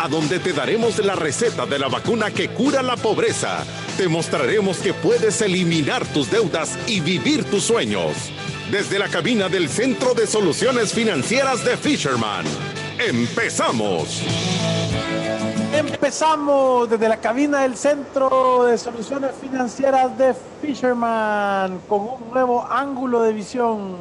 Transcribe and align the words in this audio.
a 0.00 0.08
donde 0.08 0.38
te 0.38 0.52
daremos 0.52 0.98
la 0.98 1.14
receta 1.14 1.66
de 1.66 1.78
la 1.78 1.88
vacuna 1.88 2.30
que 2.30 2.48
cura 2.48 2.82
la 2.82 2.96
pobreza. 2.96 3.64
Te 3.96 4.08
mostraremos 4.08 4.78
que 4.78 4.92
puedes 4.92 5.40
eliminar 5.40 6.04
tus 6.06 6.30
deudas 6.30 6.78
y 6.86 7.00
vivir 7.00 7.44
tus 7.44 7.64
sueños. 7.64 8.12
Desde 8.70 8.98
la 8.98 9.08
cabina 9.08 9.48
del 9.48 9.68
Centro 9.68 10.14
de 10.14 10.26
Soluciones 10.26 10.92
Financieras 10.92 11.64
de 11.64 11.76
Fisherman. 11.76 12.44
¡Empezamos! 12.98 14.22
Empezamos 15.72 16.88
desde 16.88 17.08
la 17.08 17.16
cabina 17.16 17.62
del 17.62 17.76
Centro 17.76 18.64
de 18.64 18.78
Soluciones 18.78 19.32
Financieras 19.40 20.16
de 20.16 20.34
Fisherman 20.62 21.80
con 21.88 22.00
un 22.00 22.30
nuevo 22.32 22.66
ángulo 22.70 23.22
de 23.22 23.32
visión. 23.32 23.96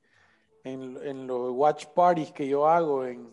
en, 0.62 1.26
los 1.26 1.52
watch 1.52 1.86
parties 1.86 2.30
que 2.32 2.46
yo 2.46 2.68
hago. 2.68 3.06
En... 3.06 3.32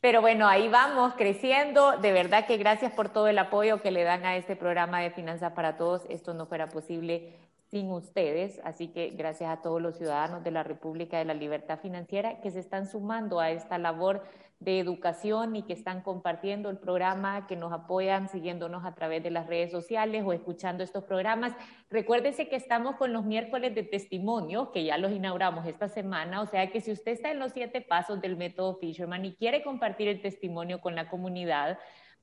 Pero 0.00 0.20
bueno, 0.20 0.46
ahí 0.46 0.68
vamos 0.68 1.14
creciendo. 1.14 1.96
De 1.98 2.12
verdad 2.12 2.46
que 2.46 2.56
gracias 2.56 2.92
por 2.92 3.08
todo 3.08 3.26
el 3.26 3.38
apoyo 3.38 3.82
que 3.82 3.90
le 3.90 4.04
dan 4.04 4.24
a 4.24 4.36
este 4.36 4.54
programa 4.54 5.00
de 5.00 5.10
Finanzas 5.10 5.52
para 5.54 5.76
Todos. 5.76 6.02
Esto 6.08 6.34
no 6.34 6.46
fuera 6.46 6.68
posible 6.68 7.36
sin 7.68 7.90
ustedes. 7.90 8.60
Así 8.62 8.88
que 8.88 9.10
gracias 9.10 9.50
a 9.50 9.60
todos 9.60 9.82
los 9.82 9.96
ciudadanos 9.96 10.44
de 10.44 10.52
la 10.52 10.62
República 10.62 11.18
de 11.18 11.24
la 11.24 11.34
Libertad 11.34 11.80
Financiera 11.80 12.40
que 12.40 12.52
se 12.52 12.60
están 12.60 12.86
sumando 12.86 13.40
a 13.40 13.50
esta 13.50 13.76
labor 13.76 14.22
de 14.60 14.80
educación 14.80 15.54
y 15.54 15.62
que 15.62 15.72
están 15.72 16.02
compartiendo 16.02 16.68
el 16.68 16.78
programa, 16.78 17.46
que 17.46 17.54
nos 17.54 17.72
apoyan 17.72 18.28
siguiéndonos 18.28 18.84
a 18.84 18.94
través 18.94 19.22
de 19.22 19.30
las 19.30 19.46
redes 19.46 19.70
sociales 19.70 20.24
o 20.26 20.32
escuchando 20.32 20.82
estos 20.82 21.04
programas. 21.04 21.52
Recuérdese 21.90 22.48
que 22.48 22.56
estamos 22.56 22.96
con 22.96 23.12
los 23.12 23.24
miércoles 23.24 23.74
de 23.74 23.84
testimonio, 23.84 24.72
que 24.72 24.84
ya 24.84 24.98
los 24.98 25.12
inauguramos 25.12 25.66
esta 25.66 25.88
semana, 25.88 26.42
o 26.42 26.46
sea 26.46 26.70
que 26.70 26.80
si 26.80 26.90
usted 26.90 27.12
está 27.12 27.30
en 27.30 27.38
los 27.38 27.52
siete 27.52 27.80
pasos 27.80 28.20
del 28.20 28.36
método 28.36 28.76
Fisherman 28.76 29.24
y 29.24 29.34
quiere 29.34 29.62
compartir 29.62 30.08
el 30.08 30.20
testimonio 30.20 30.80
con 30.80 30.96
la 30.96 31.08
comunidad, 31.08 31.78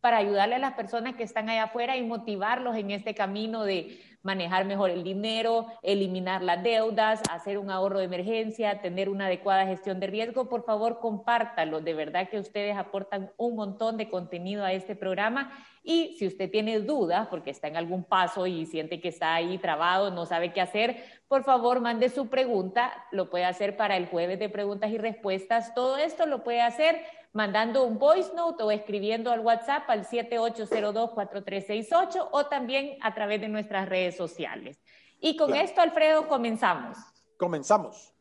para 0.06 0.18
ayudarle 0.18 0.54
a 0.54 0.60
las 0.60 0.74
personas 0.74 1.16
que 1.16 1.24
están 1.24 1.50
allá 1.50 1.64
afuera 1.64 1.98
y 1.98 2.04
motivarlos 2.04 2.76
en 2.76 2.92
este 2.92 3.16
camino 3.16 3.64
de 3.64 3.98
manejar 4.26 4.66
mejor 4.66 4.90
el 4.90 5.04
dinero, 5.04 5.68
eliminar 5.84 6.42
las 6.42 6.62
deudas, 6.64 7.22
hacer 7.32 7.60
un 7.60 7.70
ahorro 7.70 8.00
de 8.00 8.06
emergencia, 8.06 8.82
tener 8.82 9.08
una 9.08 9.28
adecuada 9.28 9.68
gestión 9.68 10.00
de 10.00 10.08
riesgo, 10.08 10.50
por 10.50 10.66
favor 10.66 11.00
compártalo. 11.00 11.80
De 11.80 11.94
verdad 11.94 12.28
que 12.28 12.40
ustedes 12.40 12.76
aportan 12.76 13.32
un 13.38 13.56
montón 13.56 13.98
de 13.98 14.10
contenido 14.10 14.66
a 14.66 14.74
este 14.74 14.96
programa 14.96 15.52
y 15.86 16.16
si 16.18 16.26
usted 16.26 16.50
tiene 16.50 16.80
dudas, 16.80 17.28
porque 17.28 17.52
está 17.52 17.68
en 17.68 17.78
algún 17.78 18.04
paso 18.04 18.48
y 18.48 18.66
siente 18.66 19.00
que 19.00 19.10
está 19.10 19.36
ahí 19.36 19.60
trabado, 19.60 20.10
no 20.10 20.26
sabe 20.26 20.52
qué 20.52 20.60
hacer, 20.60 21.06
por 21.28 21.44
favor 21.44 21.80
mande 21.80 22.10
su 22.10 22.28
pregunta. 22.28 23.06
Lo 23.12 23.30
puede 23.30 23.46
hacer 23.46 23.78
para 23.78 23.96
el 23.96 24.08
jueves 24.08 24.40
de 24.40 24.50
preguntas 24.50 24.90
y 24.90 24.98
respuestas. 24.98 25.76
Todo 25.76 25.98
esto 25.98 26.26
lo 26.26 26.44
puede 26.44 26.62
hacer 26.62 27.04
mandando 27.34 27.84
un 27.84 28.00
voice 28.00 28.34
note 28.34 28.64
o 28.64 28.72
escribiendo 28.72 29.32
al 29.32 29.42
WhatsApp 29.42 29.88
al 29.88 30.08
7802-4368 30.08 32.30
o 32.32 32.48
también 32.48 32.98
a 33.02 33.14
través 33.14 33.42
de 33.42 33.50
nuestras 33.50 33.88
redes 33.88 34.18
sociales. 34.18 34.82
Y 35.22 35.38
con 35.38 35.56
esto, 35.56 35.82
Alfredo, 35.82 36.28
comenzamos. 36.28 36.98
Comenzamos. 37.38 38.12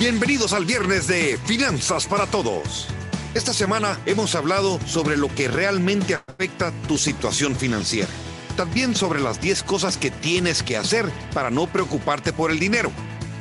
Bienvenidos 0.00 0.52
al 0.52 0.64
viernes 0.64 1.06
de 1.06 1.38
Finanzas 1.46 2.08
para 2.08 2.26
Todos. 2.26 2.88
Esta 3.34 3.52
semana 3.52 3.98
hemos 4.06 4.36
hablado 4.36 4.78
sobre 4.86 5.16
lo 5.16 5.26
que 5.26 5.48
realmente 5.48 6.14
afecta 6.14 6.72
tu 6.86 6.96
situación 6.96 7.56
financiera. 7.56 8.08
También 8.56 8.94
sobre 8.94 9.20
las 9.20 9.40
10 9.40 9.64
cosas 9.64 9.96
que 9.96 10.12
tienes 10.12 10.62
que 10.62 10.76
hacer 10.76 11.10
para 11.32 11.50
no 11.50 11.66
preocuparte 11.66 12.32
por 12.32 12.52
el 12.52 12.60
dinero. 12.60 12.92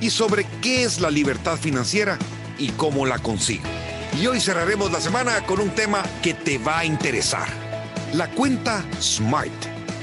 Y 0.02 0.10
sobre 0.10 0.46
qué 0.64 0.84
es 0.84 1.00
la 1.00 1.12
libertad 1.12 1.58
financiera 1.58 2.18
y 2.58 2.70
cómo 2.70 3.06
la 3.06 3.20
consigo. 3.20 3.66
Y 4.20 4.26
hoy 4.26 4.42
cerraremos 4.42 4.92
la 4.92 5.00
semana 5.00 5.46
con 5.46 5.60
un 5.60 5.70
tema 5.70 6.02
que 6.24 6.34
te 6.34 6.58
va 6.58 6.80
a 6.80 6.86
interesar. 6.86 7.48
La 8.14 8.32
cuenta 8.32 8.84
Smart. 9.00 9.52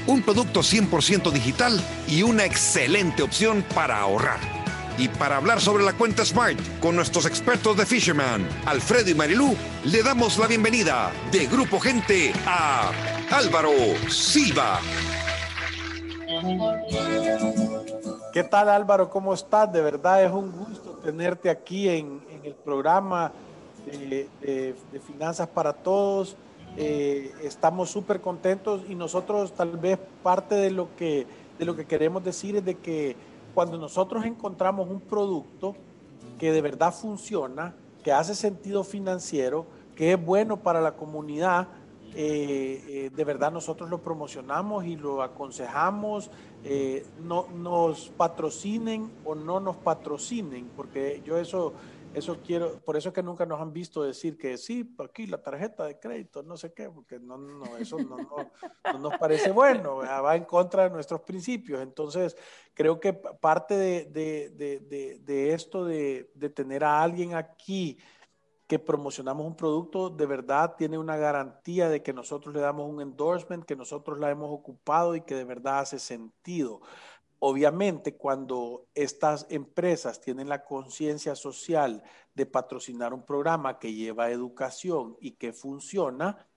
Un 0.07 0.21
producto 0.21 0.61
100% 0.61 1.31
digital 1.31 1.81
y 2.07 2.23
una 2.23 2.45
excelente 2.45 3.23
opción 3.23 3.65
para 3.75 3.99
ahorrar. 3.99 4.60
Y 4.97 5.07
para 5.07 5.37
hablar 5.37 5.59
sobre 5.61 5.83
la 5.83 5.93
cuenta 5.93 6.25
Smart 6.25 6.57
con 6.79 6.95
nuestros 6.95 7.25
expertos 7.25 7.77
de 7.77 7.85
Fisherman, 7.85 8.47
Alfredo 8.65 9.09
y 9.09 9.13
Marilú, 9.13 9.55
le 9.85 10.03
damos 10.03 10.37
la 10.37 10.47
bienvenida 10.47 11.11
de 11.31 11.47
Grupo 11.47 11.79
Gente 11.79 12.33
a 12.45 12.91
Álvaro 13.31 13.71
Silva. 14.09 14.79
¿Qué 18.33 18.43
tal 18.43 18.69
Álvaro? 18.69 19.09
¿Cómo 19.09 19.33
estás? 19.33 19.71
De 19.71 19.81
verdad 19.81 20.23
es 20.23 20.31
un 20.31 20.51
gusto 20.51 20.91
tenerte 21.03 21.49
aquí 21.49 21.89
en, 21.89 22.21
el 22.43 22.53
programa 22.53 23.31
de, 23.85 24.75
Finanzas 25.07 25.47
para 25.47 25.73
Todos. 25.73 26.35
Eh, 26.77 27.33
estamos 27.43 27.89
súper 27.89 28.21
contentos 28.21 28.81
y 28.87 28.95
nosotros 28.95 29.53
tal 29.53 29.77
vez 29.77 29.99
parte 30.23 30.55
de 30.55 30.71
lo 30.71 30.95
que 30.95 31.27
de 31.61 31.65
lo 31.65 31.75
que 31.75 31.85
queremos 31.85 32.23
decir 32.23 32.55
es 32.55 32.65
de 32.65 32.73
que 32.73 33.15
cuando 33.53 33.77
nosotros 33.77 34.25
encontramos 34.25 34.89
un 34.89 35.01
producto 35.01 35.75
que 36.39 36.51
de 36.51 36.61
verdad 36.61 36.93
funciona, 36.93 37.75
que 38.03 38.11
hace 38.11 38.35
sentido 38.35 38.83
financiero, 38.83 39.65
que 39.95 40.13
es 40.13 40.25
bueno 40.25 40.57
para 40.57 40.81
la 40.81 40.93
comunidad, 40.93 41.67
eh, 42.13 42.83
eh, 42.87 43.11
de 43.15 43.23
verdad 43.23 43.53
nosotros 43.53 43.89
lo 43.89 43.99
promocionamos 43.99 44.85
y 44.85 44.97
lo 44.97 45.21
aconsejamos, 45.21 46.29
eh, 46.63 47.05
no 47.23 47.47
nos 47.55 48.09
patrocinen 48.09 49.09
o 49.23 49.33
no 49.35 49.59
nos 49.59 49.77
patrocinen, 49.77 50.69
porque 50.75 51.21
yo 51.25 51.37
eso, 51.37 51.73
eso 52.13 52.41
quiero, 52.41 52.79
por 52.83 52.97
eso 52.97 53.09
es 53.09 53.15
que 53.15 53.23
nunca 53.23 53.45
nos 53.45 53.61
han 53.61 53.71
visto 53.71 54.03
decir 54.03 54.37
que 54.37 54.57
sí, 54.57 54.95
aquí 54.99 55.27
la 55.27 55.41
tarjeta 55.41 55.85
de 55.85 55.97
crédito, 55.97 56.43
no 56.43 56.57
sé 56.57 56.73
qué, 56.73 56.89
porque 56.89 57.19
no, 57.19 57.37
no 57.37 57.77
eso 57.77 57.97
no, 57.99 58.17
no, 58.17 58.99
nos 58.99 59.17
parece 59.17 59.51
bueno, 59.51 59.97
va 59.97 60.35
en 60.35 60.43
contra 60.43 60.83
de 60.83 60.89
nuestros 60.89 61.21
principios. 61.21 61.81
Entonces, 61.81 62.35
creo 62.73 62.99
que 62.99 63.13
parte 63.13 63.77
de, 63.77 64.05
de, 64.05 64.49
de, 64.49 65.19
de 65.19 65.53
esto 65.53 65.85
de, 65.85 66.29
tener 66.53 66.83
a 66.83 67.01
alguien 67.01 67.35
aquí, 67.35 67.97
que 68.67 68.79
promocionamos 68.79 69.45
un 69.45 69.57
producto, 69.57 70.09
de 70.09 70.25
verdad 70.25 70.75
tiene 70.77 70.97
una 70.97 71.17
garantía 71.17 71.89
de 71.89 72.01
que 72.01 72.13
nosotros 72.13 72.55
le 72.55 72.61
damos 72.61 72.89
un 72.89 73.01
endorsement, 73.01 73.65
que 73.65 73.75
nosotros 73.75 74.17
la 74.17 74.31
hemos 74.31 74.49
ocupado 74.49 75.13
y 75.13 75.21
que 75.21 75.35
de 75.35 75.43
verdad 75.43 75.79
hace 75.79 75.99
sentido. 75.99 76.79
Obviamente, 77.43 78.17
cuando 78.17 78.85
estas 78.93 79.47
empresas 79.49 80.21
tienen 80.21 80.47
la 80.47 80.63
conciencia 80.63 81.33
social 81.33 82.03
de 82.35 82.45
patrocinar 82.45 83.15
un 83.15 83.25
programa 83.25 83.79
que 83.79 83.95
lleva 83.95 84.29
educación 84.29 85.17
y 85.19 85.31
que 85.31 85.51
funciona, 85.51 86.47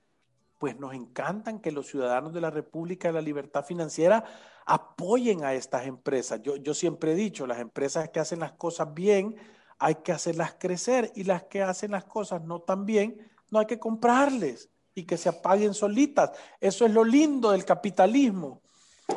pues 0.59 0.79
nos 0.79 0.93
encantan 0.93 1.61
que 1.61 1.73
los 1.73 1.87
ciudadanos 1.87 2.35
de 2.35 2.43
la 2.43 2.51
República 2.51 3.09
de 3.09 3.15
la 3.15 3.23
Libertad 3.23 3.65
Financiera 3.65 4.25
apoyen 4.67 5.43
a 5.43 5.55
estas 5.55 5.87
empresas. 5.87 6.43
Yo, 6.43 6.57
yo 6.57 6.75
siempre 6.75 7.13
he 7.13 7.15
dicho, 7.15 7.47
las 7.47 7.61
empresas 7.61 8.11
que 8.11 8.21
hacen 8.21 8.41
las 8.41 8.53
cosas 8.53 8.93
bien, 8.93 9.37
hay 9.79 9.95
que 9.95 10.13
hacerlas 10.13 10.57
crecer 10.59 11.11
y 11.15 11.25
las 11.25 11.45
que 11.45 11.63
hacen 11.63 11.93
las 11.93 12.05
cosas 12.05 12.43
no 12.43 12.61
tan 12.61 12.85
bien, 12.85 13.27
no 13.51 13.59
hay 13.59 13.65
que 13.65 13.79
comprarles 13.79 14.69
y 14.95 15.05
que 15.05 15.17
se 15.17 15.31
apaguen 15.31 15.73
solitas. 15.73 16.33
Eso 16.61 16.85
es 16.85 16.93
lo 16.93 17.05
lindo 17.05 17.53
del 17.53 17.65
capitalismo. 17.65 18.61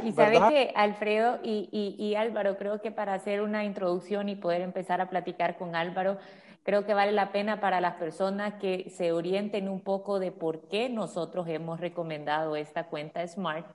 Y 0.04 0.12
sabe 0.12 0.40
que 0.50 0.74
Alfredo 0.76 1.40
y, 1.44 1.96
y, 1.98 2.16
Álvaro, 2.16 2.58
creo 2.58 2.82
que 2.82 2.92
para 2.92 3.14
hacer 3.14 3.42
una 3.42 3.64
introducción 3.64 4.30
y 4.30 4.36
poder 4.36 4.62
empezar 4.62 5.00
a 5.00 5.10
platicar 5.10 5.58
con 5.58 5.76
Álvaro, 5.76 6.18
creo 6.64 6.86
que 6.86 6.94
vale 6.94 7.14
la 7.14 7.32
pena 7.32 7.62
para 7.62 7.80
las 7.80 7.96
personas 7.96 8.56
que 8.56 8.90
se 8.90 9.14
orienten 9.14 9.70
un 9.70 9.80
poco 9.80 10.20
de 10.20 10.32
por 10.32 10.68
qué 10.68 10.90
nosotros 10.90 11.48
hemos 11.48 11.80
recomendado 11.80 12.56
esta 12.56 12.88
cuenta 12.88 13.26
Smart 13.26 13.66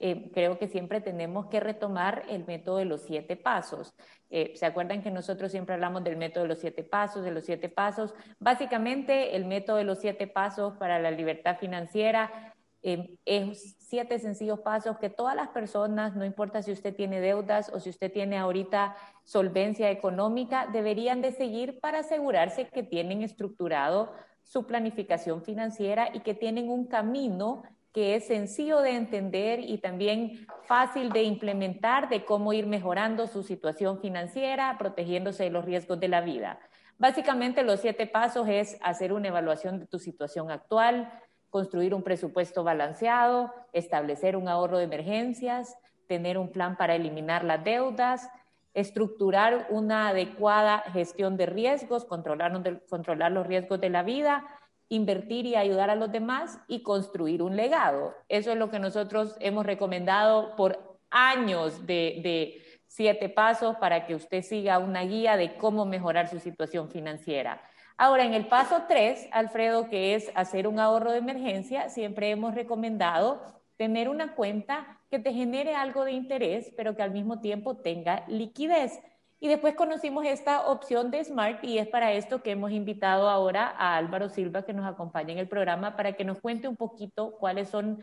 eh, 0.00 0.30
creo 0.32 0.58
que 0.58 0.68
siempre 0.68 1.00
tenemos 1.00 1.46
que 1.46 1.60
retomar 1.60 2.24
el 2.28 2.44
método 2.46 2.78
de 2.78 2.84
los 2.84 3.02
siete 3.02 3.36
pasos. 3.36 3.94
Eh, 4.30 4.52
¿Se 4.56 4.66
acuerdan 4.66 5.02
que 5.02 5.10
nosotros 5.10 5.52
siempre 5.52 5.74
hablamos 5.74 6.02
del 6.02 6.16
método 6.16 6.44
de 6.44 6.48
los 6.48 6.58
siete 6.58 6.82
pasos, 6.82 7.24
de 7.24 7.30
los 7.30 7.44
siete 7.44 7.68
pasos? 7.68 8.14
Básicamente, 8.38 9.36
el 9.36 9.44
método 9.44 9.76
de 9.76 9.84
los 9.84 10.00
siete 10.00 10.26
pasos 10.26 10.74
para 10.74 10.98
la 10.98 11.10
libertad 11.10 11.56
financiera 11.58 12.53
eh, 12.86 13.16
es 13.24 13.76
siete 13.78 14.18
sencillos 14.18 14.60
pasos 14.60 14.98
que 14.98 15.08
todas 15.08 15.34
las 15.34 15.48
personas, 15.48 16.14
no 16.14 16.24
importa 16.26 16.62
si 16.62 16.70
usted 16.70 16.94
tiene 16.94 17.18
deudas 17.18 17.70
o 17.72 17.80
si 17.80 17.88
usted 17.88 18.12
tiene 18.12 18.36
ahorita 18.36 18.94
solvencia 19.24 19.90
económica, 19.90 20.68
deberían 20.70 21.22
de 21.22 21.32
seguir 21.32 21.80
para 21.80 22.00
asegurarse 22.00 22.68
que 22.68 22.82
tienen 22.82 23.22
estructurado 23.22 24.12
su 24.42 24.66
planificación 24.66 25.42
financiera 25.42 26.10
y 26.12 26.20
que 26.20 26.34
tienen 26.34 26.68
un 26.68 26.86
camino 26.86 27.62
que 27.94 28.16
es 28.16 28.26
sencillo 28.26 28.80
de 28.80 28.96
entender 28.96 29.60
y 29.60 29.78
también 29.78 30.46
fácil 30.64 31.10
de 31.10 31.22
implementar 31.22 32.10
de 32.10 32.26
cómo 32.26 32.52
ir 32.52 32.66
mejorando 32.66 33.26
su 33.28 33.42
situación 33.42 33.98
financiera, 33.98 34.76
protegiéndose 34.78 35.44
de 35.44 35.50
los 35.50 35.64
riesgos 35.64 35.98
de 36.00 36.08
la 36.08 36.20
vida. 36.20 36.58
Básicamente 36.98 37.62
los 37.62 37.80
siete 37.80 38.06
pasos 38.06 38.46
es 38.48 38.76
hacer 38.82 39.12
una 39.12 39.28
evaluación 39.28 39.80
de 39.80 39.86
tu 39.86 39.98
situación 39.98 40.50
actual, 40.50 41.10
construir 41.54 41.94
un 41.94 42.02
presupuesto 42.02 42.64
balanceado, 42.64 43.54
establecer 43.72 44.34
un 44.36 44.48
ahorro 44.48 44.78
de 44.78 44.84
emergencias, 44.86 45.78
tener 46.08 46.36
un 46.36 46.50
plan 46.50 46.76
para 46.76 46.96
eliminar 46.96 47.44
las 47.44 47.62
deudas, 47.62 48.28
estructurar 48.74 49.68
una 49.70 50.08
adecuada 50.08 50.80
gestión 50.92 51.36
de 51.36 51.46
riesgos, 51.46 52.06
controlar, 52.06 52.82
controlar 52.90 53.30
los 53.30 53.46
riesgos 53.46 53.80
de 53.80 53.88
la 53.88 54.02
vida 54.02 54.44
invertir 54.88 55.46
y 55.46 55.54
ayudar 55.54 55.90
a 55.90 55.94
los 55.94 56.10
demás 56.10 56.58
y 56.66 56.82
construir 56.82 57.40
un 57.40 57.54
legado. 57.54 58.14
Eso 58.28 58.50
es 58.50 58.58
lo 58.58 58.70
que 58.70 58.80
nosotros 58.80 59.36
hemos 59.38 59.64
recomendado 59.64 60.56
por 60.56 60.98
años 61.08 61.86
de, 61.86 62.60
siete 62.88 63.28
pasos 63.28 63.76
para 63.76 64.06
que 64.06 64.14
usted 64.16 64.42
siga 64.42 64.78
una 64.78 65.02
guía 65.02 65.36
de 65.36 65.56
cómo 65.56 65.84
mejorar 65.84 66.28
su 66.28 66.40
situación 66.40 66.90
financiera. 66.90 67.62
Ahora, 67.96 68.24
en 68.24 68.34
el 68.34 68.48
paso 68.48 68.82
tres, 68.88 69.28
Alfredo, 69.30 69.88
que 69.88 70.14
es 70.14 70.30
hacer 70.34 70.66
un 70.66 70.80
ahorro 70.80 71.12
de 71.12 71.18
emergencia, 71.18 71.88
siempre 71.88 72.30
hemos 72.30 72.54
recomendado 72.54 73.40
tener 73.76 74.08
una 74.08 74.34
cuenta 74.34 74.98
que 75.10 75.20
te 75.20 75.32
genere 75.32 75.76
algo 75.76 76.04
de 76.04 76.12
interés, 76.12 76.72
pero 76.76 76.96
que 76.96 77.02
al 77.02 77.12
mismo 77.12 77.40
tiempo 77.40 77.76
tenga 77.76 78.24
liquidez. 78.26 79.00
Y 79.38 79.46
después 79.46 79.74
conocimos 79.74 80.24
esta 80.24 80.66
opción 80.68 81.10
de 81.10 81.22
Smart 81.22 81.62
y 81.62 81.78
es 81.78 81.86
para 81.86 82.12
esto 82.12 82.42
que 82.42 82.52
hemos 82.52 82.72
invitado 82.72 83.28
ahora 83.28 83.72
a 83.76 83.96
Álvaro 83.96 84.28
Silva 84.28 84.64
que 84.64 84.72
nos 84.72 84.86
acompaña 84.86 85.32
en 85.32 85.38
el 85.38 85.48
programa 85.48 85.96
para 85.96 86.14
que 86.14 86.24
nos 86.24 86.40
cuente 86.40 86.66
un 86.66 86.76
poquito 86.76 87.36
cuáles 87.36 87.68
son 87.68 88.00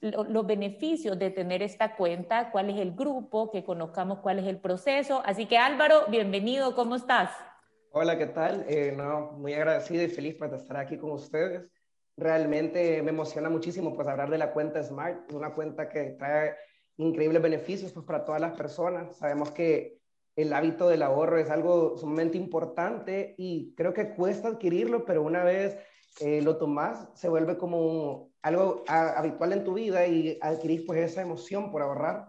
los 0.00 0.46
beneficios 0.46 1.18
de 1.18 1.30
tener 1.30 1.62
esta 1.62 1.94
cuenta, 1.94 2.50
cuál 2.50 2.70
es 2.70 2.78
el 2.78 2.92
grupo, 2.92 3.50
que 3.50 3.64
conozcamos 3.64 4.18
cuál 4.20 4.38
es 4.38 4.46
el 4.46 4.58
proceso. 4.58 5.22
Así 5.24 5.46
que 5.46 5.58
Álvaro, 5.58 6.06
bienvenido, 6.08 6.74
¿cómo 6.74 6.96
estás? 6.96 7.30
Hola, 7.90 8.18
¿qué 8.18 8.26
tal? 8.26 8.66
Eh, 8.68 8.92
no, 8.94 9.32
muy 9.32 9.54
agradecido 9.54 10.02
y 10.02 10.08
feliz 10.08 10.34
por 10.36 10.52
estar 10.54 10.76
aquí 10.76 10.98
con 10.98 11.10
ustedes. 11.12 11.66
Realmente 12.16 13.02
me 13.02 13.10
emociona 13.10 13.48
muchísimo 13.48 13.94
pues 13.94 14.06
hablar 14.06 14.28
de 14.30 14.36
la 14.36 14.52
cuenta 14.52 14.82
Smart, 14.82 15.32
una 15.32 15.54
cuenta 15.54 15.88
que 15.88 16.10
trae 16.18 16.54
increíbles 16.98 17.40
beneficios 17.40 17.92
pues 17.92 18.04
para 18.04 18.24
todas 18.24 18.42
las 18.42 18.56
personas. 18.56 19.16
Sabemos 19.16 19.52
que 19.52 20.00
el 20.36 20.52
hábito 20.52 20.88
del 20.88 21.02
ahorro 21.02 21.38
es 21.38 21.48
algo 21.48 21.96
sumamente 21.96 22.36
importante 22.36 23.34
y 23.38 23.74
creo 23.74 23.94
que 23.94 24.14
cuesta 24.14 24.48
adquirirlo, 24.48 25.06
pero 25.06 25.22
una 25.22 25.42
vez 25.42 25.78
eh, 26.20 26.42
lo 26.42 26.58
tomas, 26.58 27.08
se 27.14 27.28
vuelve 27.30 27.56
como 27.56 28.32
algo 28.42 28.84
habitual 28.86 29.52
en 29.54 29.64
tu 29.64 29.74
vida 29.74 30.06
y 30.06 30.38
adquirís 30.42 30.82
pues 30.82 31.00
esa 31.00 31.22
emoción 31.22 31.70
por 31.70 31.80
ahorrar. 31.80 32.28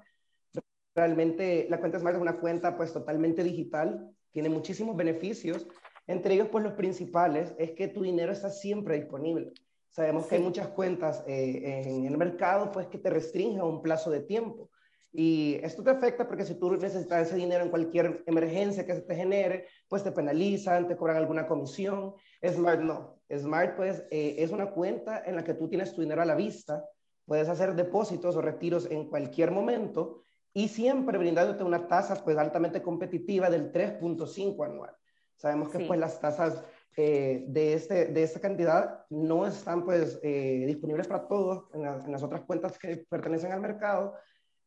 Realmente 0.96 1.68
la 1.70 1.80
cuenta 1.80 2.00
Smart 2.00 2.16
es 2.16 2.22
una 2.22 2.40
cuenta 2.40 2.78
pues 2.78 2.94
totalmente 2.94 3.44
digital, 3.44 4.16
tiene 4.32 4.50
muchísimos 4.50 4.96
beneficios, 4.96 5.68
entre 6.08 6.34
ellos 6.34 6.50
pues 6.52 6.64
los 6.64 6.74
principales 6.74 7.54
es 7.58 7.72
que 7.72 7.88
tu 7.88 8.02
dinero 8.02 8.32
está 8.32 8.50
siempre 8.50 8.96
disponible. 8.96 9.52
Sabemos 9.90 10.28
que 10.28 10.36
hay 10.36 10.42
muchas 10.42 10.68
cuentas 10.70 11.24
eh, 11.28 11.84
en 11.86 12.06
el 12.06 12.18
mercado 12.18 12.72
pues 12.72 12.88
que 12.88 12.98
te 12.98 13.10
restringen 13.10 13.62
un 13.62 13.82
plazo 13.82 14.10
de 14.12 14.22
tiempo. 14.22 14.70
Y 15.12 15.60
esto 15.64 15.84
te 15.84 15.90
afecta 15.90 16.28
porque 16.28 16.46
si 16.46 16.56
tú 16.56 16.72
necesitas 16.72 17.28
ese 17.28 17.36
dinero 17.36 17.64
en 17.64 17.72
cualquier 17.72 18.24
emergencia 18.28 18.86
que 18.86 18.94
se 18.94 19.02
te 19.02 19.16
genere, 19.16 19.66
pues 19.88 20.04
te 20.04 20.12
penalizan, 20.12 20.88
te 20.88 20.96
cobran 20.96 21.18
alguna 21.18 21.48
comisión. 21.48 22.14
Smart 22.48 22.82
no. 22.82 23.20
Smart 23.36 23.76
pues 23.76 24.04
eh, 24.12 24.36
es 24.38 24.52
una 24.52 24.72
cuenta 24.72 25.24
en 25.26 25.36
la 25.36 25.44
que 25.44 25.56
tú 25.56 25.68
tienes 25.68 25.94
tu 25.94 26.02
dinero 26.02 26.22
a 26.22 26.26
la 26.26 26.36
vista, 26.36 26.86
puedes 27.26 27.50
hacer 27.50 27.76
depósitos 27.76 28.36
o 28.36 28.42
retiros 28.42 28.90
en 28.90 29.10
cualquier 29.10 29.52
momento 29.52 30.24
y 30.54 30.68
siempre 30.68 31.18
brindándote 31.18 31.64
una 31.64 31.88
tasa 31.88 32.24
pues 32.24 32.38
altamente 32.38 32.82
competitiva 32.82 33.50
del 33.50 33.72
3.5 33.72 34.66
anual. 34.66 34.96
Sabemos 35.36 35.70
que 35.70 35.80
pues 35.86 36.00
las 36.00 36.20
tasas 36.20 36.64
eh, 36.98 37.46
de, 37.48 37.74
este, 37.74 38.08
de 38.08 38.24
esta 38.24 38.42
cantidad 38.42 39.06
no 39.10 39.46
están 39.46 39.86
pues 39.86 40.20
eh, 40.22 40.66
disponibles 40.68 41.08
para 41.08 41.28
todos 41.28 41.66
en, 41.74 41.86
en, 41.86 42.12
las 42.12 42.24
otras 42.24 42.42
cuentas 42.42 42.78
que 42.78 43.06
pertenecen 43.10 43.52
al 43.52 43.62
mercado, 43.62 44.16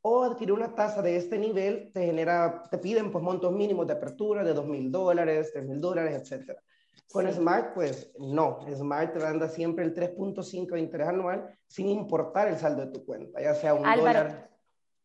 o 0.03 0.25
adquirir 0.25 0.53
una 0.53 0.75
tasa 0.75 1.01
de 1.01 1.17
este 1.17 1.39
nivel 1.39 1.91
te 1.93 2.07
genera, 2.07 2.65
te 2.71 2.79
piden 2.79 3.13
pues 3.13 3.23
montos 3.23 3.53
mínimos 3.53 3.87
de 3.87 3.93
apertura 3.93 4.43
de 4.43 4.53
dos 4.53 4.67
mil 4.67 4.91
dólares, 4.91 5.51
tres 5.53 5.65
mil 5.65 5.81
dólares, 5.81 6.23
etcétera. 6.23 6.61
Con 7.13 7.31
Smart, 7.31 7.75
pues 7.75 8.11
no. 8.19 8.61
Smart 8.75 9.13
te 9.13 9.25
anda 9.25 9.47
siempre 9.49 9.85
el 9.85 9.95
3.5 9.95 10.73
de 10.73 10.81
interés 10.81 11.09
anual 11.09 11.55
sin 11.67 11.89
importar 11.89 12.49
el 12.49 12.57
saldo 12.57 12.87
de 12.87 12.93
tu 12.93 13.05
cuenta, 13.05 13.41
ya 13.41 13.55
sea 13.55 13.75
un 13.75 13.83
dólar. 13.83 14.51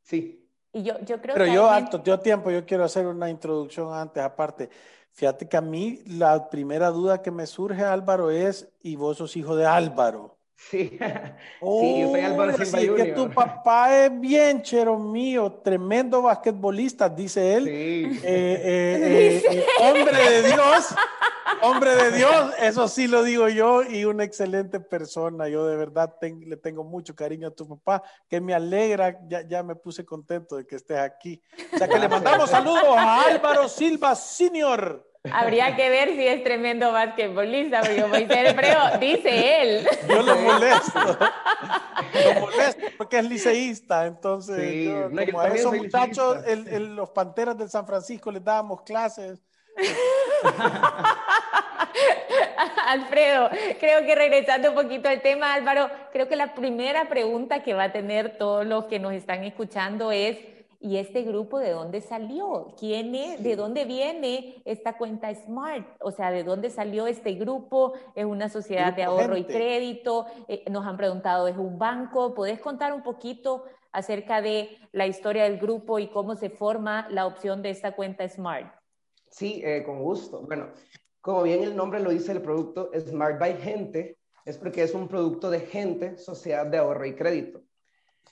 Sí. 0.01 0.46
Y 0.77 0.83
yo, 0.83 0.93
yo 0.99 1.19
creo 1.19 1.33
Pero 1.33 1.47
yo, 1.47 1.67
alto, 1.67 1.99
tío 2.01 2.19
tiempo, 2.19 2.51
yo 2.51 2.63
quiero 2.63 2.83
hacer 2.83 3.07
una 3.07 3.31
introducción 3.31 3.91
antes, 3.91 4.21
aparte. 4.21 4.69
Fíjate 5.11 5.49
que 5.49 5.57
a 5.57 5.61
mí 5.61 6.01
la 6.05 6.51
primera 6.51 6.91
duda 6.91 7.23
que 7.23 7.31
me 7.31 7.47
surge, 7.47 7.83
Álvaro, 7.83 8.29
es, 8.29 8.69
¿y 8.83 8.95
vos 8.95 9.17
sos 9.17 9.35
hijo 9.35 9.55
de 9.55 9.65
Álvaro? 9.65 10.37
Sí, 10.55 10.89
sí, 11.61 11.99
yo 12.01 12.11
soy 12.11 12.21
Álvaro 12.21 12.53
Silva 12.57 12.79
sí, 12.79 12.89
que 12.95 13.05
tu 13.13 13.29
papá 13.31 14.05
es 14.05 14.19
bien, 14.19 14.61
chero 14.61 14.99
mío, 14.99 15.51
tremendo 15.63 16.21
basquetbolista, 16.21 17.09
dice 17.09 17.55
él. 17.55 17.65
Sí. 17.65 18.19
Eh, 18.23 18.61
eh, 18.63 19.43
eh, 19.51 19.65
hombre 19.79 20.29
de 20.29 20.43
Dios. 20.49 20.95
Hombre 21.61 21.95
de 21.95 22.11
Dios, 22.11 22.53
eso 22.59 22.87
sí 22.87 23.07
lo 23.07 23.23
digo 23.23 23.49
yo 23.49 23.83
y 23.83 24.05
una 24.05 24.23
excelente 24.23 24.79
persona. 24.79 25.47
Yo 25.47 25.65
de 25.65 25.75
verdad 25.75 26.15
le 26.21 26.57
tengo 26.57 26.83
mucho 26.83 27.15
cariño 27.15 27.47
a 27.47 27.51
tu 27.51 27.67
papá, 27.67 28.03
que 28.29 28.39
me 28.39 28.53
alegra, 28.53 29.17
ya, 29.27 29.41
ya 29.41 29.63
me 29.63 29.75
puse 29.75 30.05
contento 30.05 30.57
de 30.57 30.65
que 30.65 30.75
estés 30.75 30.99
aquí. 30.99 31.41
O 31.73 31.77
sea 31.77 31.87
que 31.87 31.99
le 31.99 32.07
mandamos 32.07 32.49
saludos 32.49 32.83
a 32.95 33.23
Álvaro 33.25 33.67
Silva 33.67 34.15
Senior. 34.15 35.07
Habría 35.31 35.75
que 35.75 35.89
ver 35.89 36.09
si 36.09 36.25
es 36.25 36.43
tremendo 36.43 36.91
basquetbolista, 36.91 37.81
porque 37.81 38.05
Moisés 38.05 38.53
Freo 38.53 38.97
dice 38.99 39.61
él. 39.61 39.87
Yo 40.07 40.21
lo 40.21 40.35
molesto. 40.37 41.17
lo 42.13 42.39
molesto 42.39 42.85
porque 42.97 43.19
es 43.19 43.25
liceísta. 43.25 44.05
Entonces, 44.05 44.89
como 45.25 45.41
a 45.41 45.47
esos 45.49 45.75
muchachos, 45.75 46.37
el, 46.45 46.95
los 46.95 47.09
Panteras 47.09 47.57
de 47.57 47.67
San 47.67 47.85
Francisco 47.85 48.31
les 48.31 48.43
dábamos 48.43 48.83
clases. 48.83 49.39
Alfredo, 52.87 53.49
creo 53.79 54.05
que 54.05 54.15
regresando 54.15 54.69
un 54.69 54.75
poquito 54.75 55.09
al 55.09 55.21
tema, 55.21 55.53
Álvaro, 55.53 55.89
creo 56.11 56.27
que 56.27 56.35
la 56.35 56.53
primera 56.53 57.09
pregunta 57.09 57.63
que 57.63 57.73
va 57.73 57.85
a 57.85 57.91
tener 57.91 58.37
todos 58.37 58.65
los 58.65 58.85
que 58.85 58.99
nos 58.99 59.13
están 59.13 59.43
escuchando 59.43 60.11
es, 60.11 60.37
¿y 60.79 60.97
este 60.97 61.23
grupo 61.23 61.59
de 61.59 61.71
dónde 61.71 62.01
salió? 62.01 62.75
¿Quién 62.79 63.15
es? 63.15 63.43
¿De 63.43 63.55
dónde 63.55 63.85
viene 63.85 64.61
esta 64.65 64.97
cuenta 64.97 65.33
Smart? 65.33 65.85
O 65.99 66.11
sea, 66.11 66.31
¿de 66.31 66.43
dónde 66.43 66.69
salió 66.69 67.07
este 67.07 67.33
grupo? 67.33 67.93
¿Es 68.15 68.25
una 68.25 68.49
sociedad 68.49 68.93
de 68.93 69.03
ahorro 69.03 69.37
y 69.37 69.45
crédito? 69.45 70.27
Eh, 70.47 70.63
nos 70.69 70.85
han 70.85 70.97
preguntado, 70.97 71.47
¿es 71.47 71.57
un 71.57 71.77
banco? 71.77 72.33
¿Podés 72.33 72.59
contar 72.59 72.93
un 72.93 73.03
poquito 73.03 73.63
acerca 73.91 74.41
de 74.41 74.77
la 74.91 75.07
historia 75.07 75.43
del 75.43 75.57
grupo 75.57 75.99
y 75.99 76.07
cómo 76.07 76.35
se 76.35 76.49
forma 76.49 77.07
la 77.09 77.25
opción 77.25 77.61
de 77.61 77.71
esta 77.71 77.95
cuenta 77.95 78.27
Smart? 78.29 78.76
Sí, 79.37 79.61
eh, 79.63 79.83
con 79.83 80.01
gusto. 80.01 80.41
Bueno, 80.41 80.71
como 81.21 81.43
bien 81.43 81.61
el 81.61 81.75
nombre 81.75 81.99
lo 81.99 82.09
dice, 82.09 82.31
el 82.31 82.41
producto 82.41 82.89
Smart 82.99 83.39
by 83.39 83.57
Gente 83.57 84.17
es 84.43 84.57
porque 84.57 84.81
es 84.81 84.95
un 84.95 85.07
producto 85.07 85.51
de 85.51 85.59
gente, 85.59 86.17
sociedad 86.17 86.65
de 86.65 86.79
ahorro 86.79 87.05
y 87.05 87.13
crédito. 87.13 87.61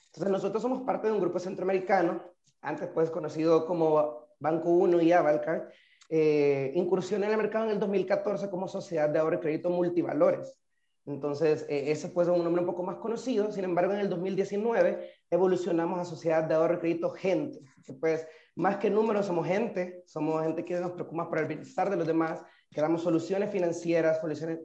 Entonces 0.06 0.32
nosotros 0.32 0.60
somos 0.60 0.82
parte 0.82 1.06
de 1.06 1.12
un 1.12 1.20
grupo 1.20 1.38
centroamericano, 1.38 2.24
antes 2.60 2.88
pues 2.88 3.10
conocido 3.10 3.66
como 3.66 4.26
Banco 4.40 4.70
Uno 4.70 5.00
y 5.00 5.12
Avalcar, 5.12 5.70
eh, 6.08 6.72
incursionó 6.74 7.26
en 7.26 7.30
el 7.30 7.38
mercado 7.38 7.66
en 7.66 7.70
el 7.70 7.78
2014 7.78 8.50
como 8.50 8.66
sociedad 8.66 9.08
de 9.08 9.20
ahorro 9.20 9.36
y 9.36 9.40
crédito 9.40 9.70
multivalores. 9.70 10.58
Entonces, 11.04 11.66
eh, 11.68 11.92
ese 11.92 12.08
fue 12.08 12.28
un 12.28 12.42
nombre 12.42 12.62
un 12.62 12.66
poco 12.66 12.82
más 12.82 12.96
conocido. 12.96 13.52
Sin 13.52 13.62
embargo, 13.62 13.92
en 13.92 14.00
el 14.00 14.08
2019 14.08 15.08
evolucionamos 15.30 16.00
a 16.00 16.04
Sociedad 16.04 16.42
de 16.42 16.54
Ahorro 16.56 16.74
y 16.74 16.78
Crédito 16.78 17.10
Gente, 17.10 17.60
que 17.84 17.92
pues 17.92 18.26
más 18.56 18.78
que 18.78 18.90
números 18.90 19.26
somos 19.26 19.46
gente, 19.46 20.02
somos 20.06 20.42
gente 20.42 20.64
que 20.64 20.80
nos 20.80 20.92
preocupa 20.92 21.28
por 21.28 21.38
el 21.38 21.46
bienestar 21.46 21.90
de 21.90 21.96
los 21.96 22.06
demás, 22.06 22.42
que 22.70 22.80
damos 22.80 23.02
soluciones 23.02 23.50
financieras, 23.50 24.20
soluciones, 24.20 24.58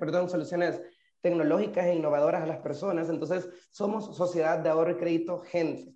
perdón, 0.00 0.28
soluciones 0.28 0.80
tecnológicas 1.20 1.86
e 1.86 1.94
innovadoras 1.94 2.42
a 2.42 2.46
las 2.46 2.58
personas. 2.58 3.08
Entonces, 3.08 3.48
somos 3.70 4.16
Sociedad 4.16 4.58
de 4.58 4.70
Ahorro 4.70 4.92
y 4.92 4.96
Crédito 4.96 5.38
Gente. 5.40 5.94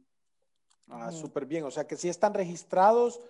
Ah, 0.88 1.10
súper 1.10 1.46
bien. 1.46 1.64
O 1.64 1.70
sea 1.70 1.86
que 1.86 1.96
si 1.96 2.08
están 2.08 2.34
registrados 2.34 3.20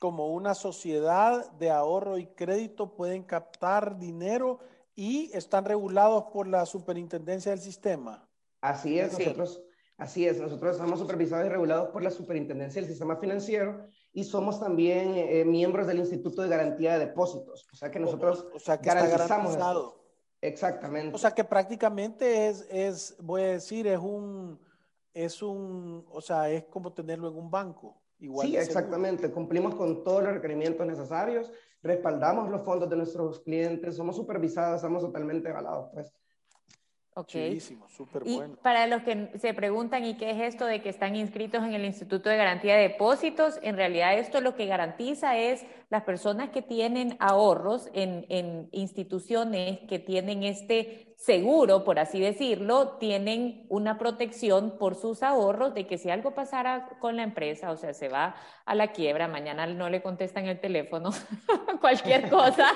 como 0.00 0.28
una 0.28 0.54
sociedad 0.54 1.50
de 1.52 1.70
ahorro 1.70 2.18
y 2.18 2.26
crédito, 2.26 2.94
pueden 2.94 3.22
captar 3.22 3.98
dinero 3.98 4.58
y 4.96 5.30
están 5.32 5.64
regulados 5.64 6.24
por 6.32 6.46
la 6.46 6.66
superintendencia 6.66 7.52
del 7.52 7.60
sistema. 7.60 8.28
Así 8.60 8.98
es, 8.98 9.18
nosotros 9.18 9.62
Así 10.04 10.28
es, 10.28 10.38
nosotros 10.38 10.72
estamos 10.72 10.98
supervisados 10.98 11.46
y 11.46 11.48
regulados 11.48 11.88
por 11.88 12.02
la 12.02 12.10
Superintendencia 12.10 12.78
del 12.78 12.90
Sistema 12.90 13.16
Financiero 13.16 13.86
y 14.12 14.24
somos 14.24 14.60
también 14.60 15.14
eh, 15.16 15.46
miembros 15.46 15.86
del 15.86 15.98
Instituto 15.98 16.42
de 16.42 16.48
Garantía 16.50 16.98
de 16.98 17.06
Depósitos. 17.06 17.66
O 17.72 17.74
sea 17.74 17.90
que 17.90 17.98
nosotros 17.98 18.46
o, 18.52 18.58
sea 18.58 18.78
que 18.78 18.90
garantizamos 18.90 19.56
Exactamente. 20.42 21.14
O 21.14 21.18
sea 21.18 21.30
que 21.30 21.42
prácticamente 21.42 22.48
es, 22.48 22.68
es, 22.70 23.16
voy 23.18 23.44
a 23.44 23.46
decir, 23.52 23.86
es 23.86 23.98
un, 23.98 24.60
es 25.14 25.40
un, 25.40 26.04
o 26.10 26.20
sea, 26.20 26.50
es 26.50 26.64
como 26.64 26.92
tenerlo 26.92 27.28
en 27.28 27.38
un 27.38 27.50
banco. 27.50 28.02
Igual 28.18 28.46
sí, 28.46 28.56
exactamente. 28.58 29.30
Cumplimos 29.30 29.74
con 29.74 30.04
todos 30.04 30.22
los 30.22 30.34
requerimientos 30.34 30.86
necesarios, 30.86 31.50
respaldamos 31.82 32.50
los 32.50 32.60
fondos 32.60 32.90
de 32.90 32.96
nuestros 32.96 33.40
clientes, 33.40 33.96
somos 33.96 34.16
supervisados, 34.16 34.76
estamos 34.76 35.00
totalmente 35.00 35.48
avalados, 35.48 35.88
pues. 35.94 36.12
Ok. 37.16 37.34
y 38.24 38.40
para 38.60 38.88
los 38.88 39.02
que 39.02 39.30
se 39.38 39.54
preguntan, 39.54 40.04
¿y 40.04 40.16
qué 40.16 40.32
es 40.32 40.40
esto 40.40 40.66
de 40.66 40.82
que 40.82 40.88
están 40.88 41.14
inscritos 41.14 41.62
en 41.62 41.72
el 41.72 41.84
Instituto 41.84 42.28
de 42.28 42.36
Garantía 42.36 42.74
de 42.74 42.88
Depósitos? 42.88 43.60
En 43.62 43.76
realidad 43.76 44.18
esto 44.18 44.40
lo 44.40 44.56
que 44.56 44.66
garantiza 44.66 45.38
es 45.38 45.64
las 45.90 46.02
personas 46.02 46.50
que 46.50 46.60
tienen 46.60 47.16
ahorros 47.20 47.88
en, 47.92 48.26
en 48.30 48.68
instituciones 48.72 49.78
que 49.88 50.00
tienen 50.00 50.42
este 50.42 51.13
seguro, 51.24 51.84
por 51.84 51.98
así 51.98 52.20
decirlo, 52.20 52.96
tienen 53.00 53.64
una 53.70 53.96
protección 53.96 54.76
por 54.78 54.94
sus 54.94 55.22
ahorros 55.22 55.72
de 55.72 55.86
que 55.86 55.96
si 55.96 56.10
algo 56.10 56.32
pasara 56.34 56.90
con 57.00 57.16
la 57.16 57.22
empresa, 57.22 57.70
o 57.70 57.78
sea, 57.78 57.94
se 57.94 58.10
va 58.10 58.34
a 58.66 58.74
la 58.74 58.88
quiebra, 58.92 59.26
mañana 59.26 59.66
no 59.66 59.88
le 59.88 60.02
contestan 60.02 60.46
el 60.46 60.60
teléfono, 60.60 61.12
cualquier 61.80 62.28
cosa, 62.28 62.66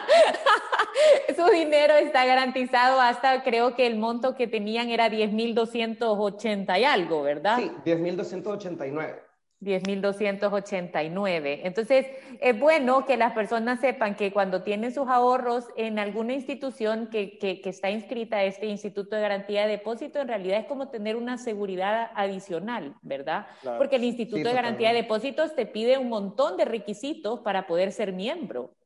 su 1.37 1.45
dinero 1.53 1.93
está 1.95 2.25
garantizado 2.25 3.03
hasta 3.03 3.43
creo 3.43 3.75
que 3.75 3.87
el 3.87 3.99
monto 3.99 4.35
que 4.35 4.47
tenían 4.47 4.89
era 4.89 5.11
10.280 5.11 6.81
y 6.81 6.85
algo, 6.85 7.23
¿verdad? 7.23 7.59
Sí, 7.59 7.71
10.289. 7.85 9.28
10.289. 9.61 11.63
Entonces, 11.65 12.07
es 12.41 12.59
bueno 12.59 13.05
que 13.07 13.17
las 13.17 13.33
personas 13.33 13.81
sepan 13.81 14.15
que 14.15 14.33
cuando 14.33 14.63
tienen 14.63 14.95
sus 14.95 15.09
ahorros 15.09 15.67
en 15.77 15.99
alguna 15.99 16.35
institución 16.35 17.09
que, 17.09 17.39
que, 17.39 17.61
está 17.65 17.91
inscrita 17.91 18.37
a 18.37 18.45
este 18.45 18.67
Instituto 18.67 19.17
de 19.17 19.23
Garantía 19.23 19.63
de 19.63 19.71
Depósito, 19.73 20.21
en 20.21 20.29
realidad 20.29 20.61
es 20.61 20.67
como 20.67 20.91
tener 20.91 21.17
una 21.17 21.39
seguridad 21.39 22.13
adicional, 22.15 22.95
¿verdad? 23.03 23.49
Porque 23.79 23.97
el 23.97 24.05
Instituto 24.05 24.49
de 24.49 24.55
Garantía 24.55 24.91
de 24.91 25.03
Depósitos 25.03 25.57
te 25.57 25.67
pide 25.67 25.99
un 25.99 26.09
montón 26.09 26.57
de 26.57 26.65
requisitos 26.65 27.41
para 27.41 27.67
poder 27.67 27.91
ser 27.91 28.13
miembro. 28.13 28.77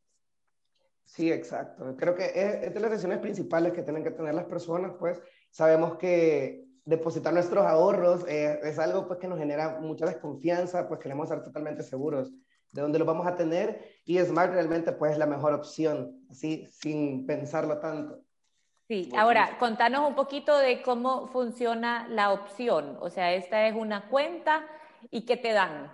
Sí, 1.04 1.30
exacto. 1.30 1.94
Creo 1.98 2.14
que 2.14 2.32
es, 2.34 2.72
de 2.72 2.80
las 2.80 2.90
decisiones 2.90 3.18
principales 3.18 3.74
que 3.74 3.82
tienen 3.82 4.02
que 4.02 4.12
tener 4.12 4.34
las 4.34 4.46
personas, 4.46 4.92
pues 4.98 5.20
sabemos 5.50 5.98
que 5.98 6.71
depositar 6.84 7.32
nuestros 7.32 7.64
ahorros 7.64 8.26
eh, 8.28 8.58
es 8.62 8.78
algo 8.78 9.06
pues 9.06 9.18
que 9.18 9.28
nos 9.28 9.38
genera 9.38 9.78
mucha 9.80 10.06
desconfianza, 10.06 10.88
pues 10.88 11.00
queremos 11.00 11.24
estar 11.24 11.44
totalmente 11.44 11.82
seguros 11.82 12.32
de 12.72 12.80
dónde 12.80 12.98
lo 12.98 13.04
vamos 13.04 13.26
a 13.26 13.36
tener 13.36 14.00
y 14.04 14.18
Smart 14.18 14.52
realmente 14.52 14.92
pues 14.92 15.12
es 15.12 15.18
la 15.18 15.26
mejor 15.26 15.52
opción, 15.52 16.24
así 16.30 16.66
sin 16.66 17.26
pensarlo 17.26 17.78
tanto. 17.78 18.20
Sí, 18.88 19.10
ahora 19.16 19.56
contanos 19.58 20.08
un 20.08 20.14
poquito 20.14 20.58
de 20.58 20.82
cómo 20.82 21.28
funciona 21.28 22.08
la 22.08 22.32
opción, 22.32 22.96
o 23.00 23.10
sea, 23.10 23.32
esta 23.34 23.66
es 23.68 23.74
una 23.74 24.08
cuenta 24.08 24.66
y 25.10 25.24
qué 25.24 25.36
te 25.36 25.52
dan. 25.52 25.92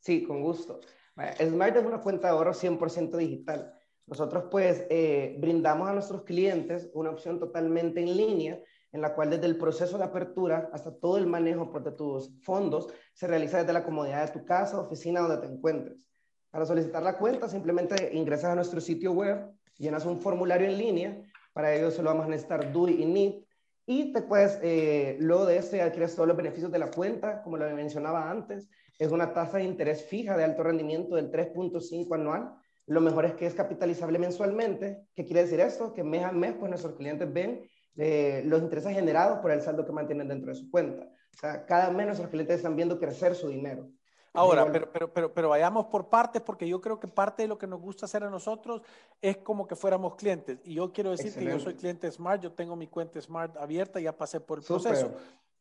Sí, 0.00 0.22
con 0.22 0.42
gusto. 0.42 0.80
Smart 1.14 1.76
es 1.76 1.84
una 1.84 2.00
cuenta 2.00 2.28
de 2.28 2.34
ahorro 2.34 2.52
100% 2.52 3.16
digital. 3.16 3.74
Nosotros 4.06 4.44
pues 4.50 4.86
eh, 4.88 5.36
brindamos 5.38 5.88
a 5.88 5.92
nuestros 5.92 6.22
clientes 6.22 6.90
una 6.94 7.10
opción 7.10 7.38
totalmente 7.38 8.00
en 8.00 8.16
línea 8.16 8.60
en 8.92 9.00
la 9.00 9.14
cual 9.14 9.30
desde 9.30 9.46
el 9.46 9.56
proceso 9.56 9.98
de 9.98 10.04
apertura 10.04 10.68
hasta 10.72 10.94
todo 10.94 11.16
el 11.16 11.26
manejo 11.26 11.78
de 11.80 11.92
tus 11.92 12.30
fondos 12.42 12.88
se 13.14 13.26
realiza 13.26 13.58
desde 13.58 13.72
la 13.72 13.84
comodidad 13.84 14.26
de 14.26 14.38
tu 14.38 14.44
casa, 14.44 14.80
oficina, 14.80 15.20
donde 15.20 15.38
te 15.38 15.52
encuentres. 15.52 16.08
Para 16.50 16.66
solicitar 16.66 17.02
la 17.02 17.16
cuenta, 17.16 17.48
simplemente 17.48 18.10
ingresas 18.12 18.50
a 18.50 18.54
nuestro 18.54 18.80
sitio 18.80 19.12
web, 19.12 19.50
llenas 19.78 20.04
un 20.04 20.20
formulario 20.20 20.68
en 20.68 20.78
línea, 20.78 21.22
para 21.52 21.74
ello 21.74 21.90
solo 21.90 22.10
vamos 22.10 22.26
a 22.26 22.28
necesitar 22.28 22.72
DUI 22.72 23.02
y 23.02 23.06
NIT, 23.06 23.46
y 23.86 24.12
te 24.12 24.22
puedes, 24.22 24.58
eh, 24.62 25.16
luego 25.20 25.46
de 25.46 25.56
este, 25.56 25.82
adquieres 25.82 26.14
todos 26.14 26.28
los 26.28 26.36
beneficios 26.36 26.70
de 26.70 26.78
la 26.78 26.90
cuenta, 26.90 27.42
como 27.42 27.56
lo 27.56 27.68
mencionaba 27.74 28.30
antes, 28.30 28.68
es 28.98 29.10
una 29.10 29.32
tasa 29.32 29.58
de 29.58 29.64
interés 29.64 30.04
fija 30.04 30.36
de 30.36 30.44
alto 30.44 30.62
rendimiento 30.62 31.16
del 31.16 31.30
3.5 31.30 32.14
anual, 32.14 32.54
lo 32.86 33.00
mejor 33.00 33.24
es 33.24 33.34
que 33.34 33.46
es 33.46 33.54
capitalizable 33.54 34.18
mensualmente. 34.18 35.06
¿Qué 35.14 35.24
quiere 35.24 35.42
decir 35.42 35.60
esto? 35.60 35.94
Que 35.94 36.02
mes 36.02 36.24
a 36.24 36.32
mes, 36.32 36.54
pues 36.58 36.68
nuestros 36.68 36.96
clientes 36.96 37.32
ven 37.32 37.62
eh, 37.96 38.42
los 38.46 38.62
intereses 38.62 38.94
generados 38.94 39.38
por 39.40 39.50
el 39.50 39.62
saldo 39.62 39.84
que 39.84 39.92
mantienen 39.92 40.28
dentro 40.28 40.50
de 40.50 40.58
su 40.58 40.70
cuenta. 40.70 41.04
O 41.04 41.38
sea, 41.38 41.64
cada 41.66 41.90
mes 41.90 42.06
nuestros 42.06 42.30
clientes 42.30 42.56
están 42.56 42.76
viendo 42.76 42.98
crecer 42.98 43.34
su 43.34 43.48
dinero. 43.48 43.88
Ahora, 44.32 44.70
pero, 44.70 44.92
pero, 44.92 45.12
pero, 45.12 45.34
pero 45.34 45.48
vayamos 45.48 45.86
por 45.86 46.08
partes, 46.08 46.40
porque 46.40 46.68
yo 46.68 46.80
creo 46.80 47.00
que 47.00 47.08
parte 47.08 47.42
de 47.42 47.48
lo 47.48 47.58
que 47.58 47.66
nos 47.66 47.80
gusta 47.80 48.06
hacer 48.06 48.22
a 48.22 48.30
nosotros 48.30 48.82
es 49.20 49.38
como 49.38 49.66
que 49.66 49.74
fuéramos 49.74 50.14
clientes. 50.14 50.60
Y 50.64 50.74
yo 50.74 50.92
quiero 50.92 51.10
decir 51.10 51.34
que 51.34 51.44
yo 51.44 51.58
soy 51.58 51.74
cliente 51.74 52.10
Smart, 52.10 52.40
yo 52.40 52.52
tengo 52.52 52.76
mi 52.76 52.86
cuenta 52.86 53.20
Smart 53.20 53.56
abierta, 53.56 53.98
ya 53.98 54.16
pasé 54.16 54.40
por 54.40 54.58
el 54.58 54.64
proceso. 54.64 55.12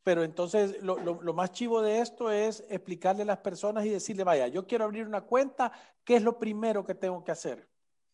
Pero 0.03 0.24
entonces 0.24 0.81
lo, 0.81 0.98
lo, 0.98 1.33
más 1.33 1.51
chivo 1.51 1.81
de 1.81 2.00
esto 2.00 2.31
es 2.31 2.63
explicarle 2.69 3.24
a 3.24 3.25
las 3.25 3.39
personas 3.39 3.86
y 3.86 3.89
decirle, 3.89 4.24
vaya, 4.24 4.48
yo 4.48 4.65
quiero 4.65 4.86
abrir 4.86 5.05
una 5.05 5.21
cuenta, 5.21 5.71
¿qué 6.03 6.15
es 6.15 6.24
lo 6.24 6.39
primero 6.39 6.86
que 6.86 6.95
tengo 6.95 7.24
que 7.24 7.31
hacer? 7.31 7.67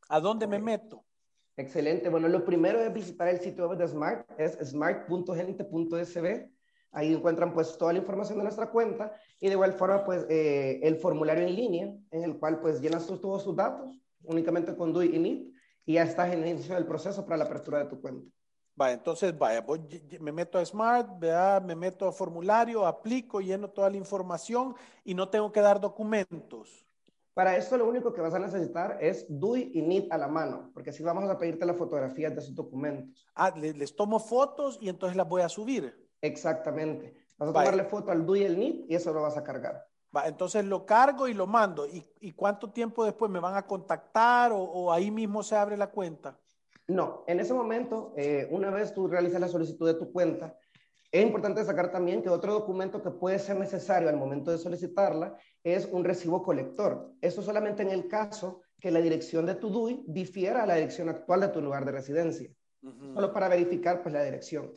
¿A 0.10 0.19
dónde 0.19 0.48
me 0.48 0.60
meto? 0.60 1.03
Excelente. 1.57 2.09
Bueno, 2.09 2.27
lo 2.27 2.43
primero 2.43 2.79
es 2.81 2.93
visitar 2.93 3.27
el 3.29 3.39
sitio 3.39 3.69
web 3.69 3.77
de 3.77 3.88
Smart, 3.88 4.29
es 4.38 4.57
smart.gente.sb. 4.69 6.51
Ahí 6.91 7.13
encuentran 7.13 7.53
pues 7.53 7.77
toda 7.77 7.93
la 7.93 8.00
información 8.00 8.38
de 8.38 8.43
nuestra 8.43 8.69
cuenta 8.71 9.13
y 9.39 9.47
de 9.47 9.53
igual 9.53 9.74
forma 9.74 10.03
pues 10.03 10.25
eh, 10.29 10.79
el 10.83 10.95
formulario 10.95 11.45
en 11.45 11.55
línea 11.55 11.93
en 12.12 12.24
el 12.24 12.39
cual 12.39 12.59
pues 12.62 12.81
llenas 12.81 13.05
todos 13.05 13.43
sus 13.43 13.55
datos 13.55 14.00
únicamente 14.24 14.75
con 14.75 14.93
DUI 14.93 15.15
y 15.15 15.19
NIT 15.19 15.53
y 15.85 15.93
ya 15.93 16.03
estás 16.03 16.33
en 16.33 16.43
el 16.43 16.50
inicio 16.50 16.75
del 16.75 16.88
proceso 16.88 17.25
para 17.25 17.38
la 17.38 17.45
apertura 17.45 17.79
de 17.79 17.89
tu 17.89 18.01
cuenta. 18.01 18.25
Vaya, 18.77 18.95
entonces, 18.95 19.38
vaya, 19.38 19.62
voy, 19.62 19.81
me 20.19 20.33
meto 20.33 20.57
a 20.57 20.65
Smart, 20.65 21.09
me 21.63 21.75
meto 21.75 22.07
a 22.07 22.12
formulario, 22.12 22.85
aplico, 22.85 23.39
lleno 23.39 23.69
toda 23.69 23.89
la 23.89 23.95
información 23.95 24.75
y 25.03 25.13
no 25.13 25.29
tengo 25.29 25.51
que 25.51 25.62
dar 25.62 25.79
documentos. 25.79 26.85
Para 27.36 27.58
esto 27.58 27.77
lo 27.77 27.88
único 27.88 28.13
que 28.13 28.22
vas 28.22 28.34
a 28.34 28.39
necesitar 28.39 28.98
es 29.01 29.25
DUI 29.27 29.72
y 29.74 29.82
NIT 29.82 30.12
a 30.12 30.18
la 30.18 30.30
mano, 30.30 30.72
porque 30.74 30.92
así 30.92 31.04
vamos 31.04 31.30
a 31.30 31.38
pedirte 31.38 31.65
las 31.65 31.75
fotografías 31.75 32.34
de 32.34 32.39
esos 32.39 32.56
documentos. 32.56 33.27
Ah, 33.36 33.54
les, 33.56 33.94
tomo 33.94 34.20
fotos 34.20 34.80
y 34.82 34.88
entonces 34.88 35.18
las 35.18 35.27
voy 35.27 35.42
a 35.42 35.50
subir. 35.50 35.94
Exactamente. 36.22 37.13
Vas 37.38 37.50
a 37.50 37.54
tomarle 37.54 37.84
foto 37.84 38.12
al 38.12 38.25
DUI 38.25 38.42
y 38.42 38.46
el 38.46 38.58
NIT 38.58 38.86
y 38.89 38.96
eso 38.96 39.13
lo 39.13 39.22
vas 39.22 39.36
a 39.36 39.44
cargar. 39.44 39.86
Va, 40.15 40.27
entonces 40.30 40.63
lo 40.63 40.86
cargo 40.86 41.27
y 41.27 41.34
lo 41.34 41.46
mando. 41.46 41.86
¿Y, 41.86 42.32
cuánto 42.32 42.72
tiempo 42.72 43.04
después 43.04 43.30
me 43.30 43.42
van 43.42 43.56
a 43.56 43.68
contactar 43.68 44.54
o 44.54 44.92
ahí 44.92 45.12
mismo 45.12 45.44
se 45.44 45.58
abre 45.58 45.75
la 45.75 45.92
cuenta? 45.92 46.39
No, 46.88 47.24
en 47.27 47.39
ese 47.39 47.54
momento, 47.54 48.13
eh, 48.15 48.48
una 48.51 48.70
vez 48.70 48.94
tú 48.94 49.08
realizas 49.08 49.42
la 49.42 49.48
solicitud 49.48 49.88
de 49.88 49.96
tu 49.96 50.12
cuenta, 50.12 50.58
es 51.12 51.24
importante 51.24 51.60
destacar 51.60 51.92
también 51.92 52.22
que 52.22 52.30
otro 52.30 52.54
documento 52.54 53.01
que 53.01 53.10
puede 53.10 53.39
ser 53.39 53.58
necesario 53.58 54.10
al 54.10 54.18
momento 54.18 54.51
de 54.51 54.58
solicitarla 54.58 55.36
es 55.65 55.89
un 55.91 56.03
recibo 56.03 56.43
colector. 56.43 57.12
Eso 57.22 57.41
solamente 57.41 57.81
en 57.81 57.89
el 57.89 58.07
caso 58.07 58.62
que 58.79 58.91
la 58.91 59.01
dirección 59.01 59.48
de 59.48 59.55
tu 59.55 59.69
DUI 59.69 60.03
difiera 60.07 60.63
a 60.63 60.67
la 60.67 60.75
dirección 60.75 61.10
actual 61.10 61.41
de 61.41 61.48
tu 61.48 61.60
lugar 61.60 61.84
de 61.86 61.91
residencia. 61.91 62.50
Solo 63.15 63.34
para 63.34 63.50
verificar 63.50 64.03
pues 64.03 64.13
la 64.13 64.24
dirección. 64.24 64.72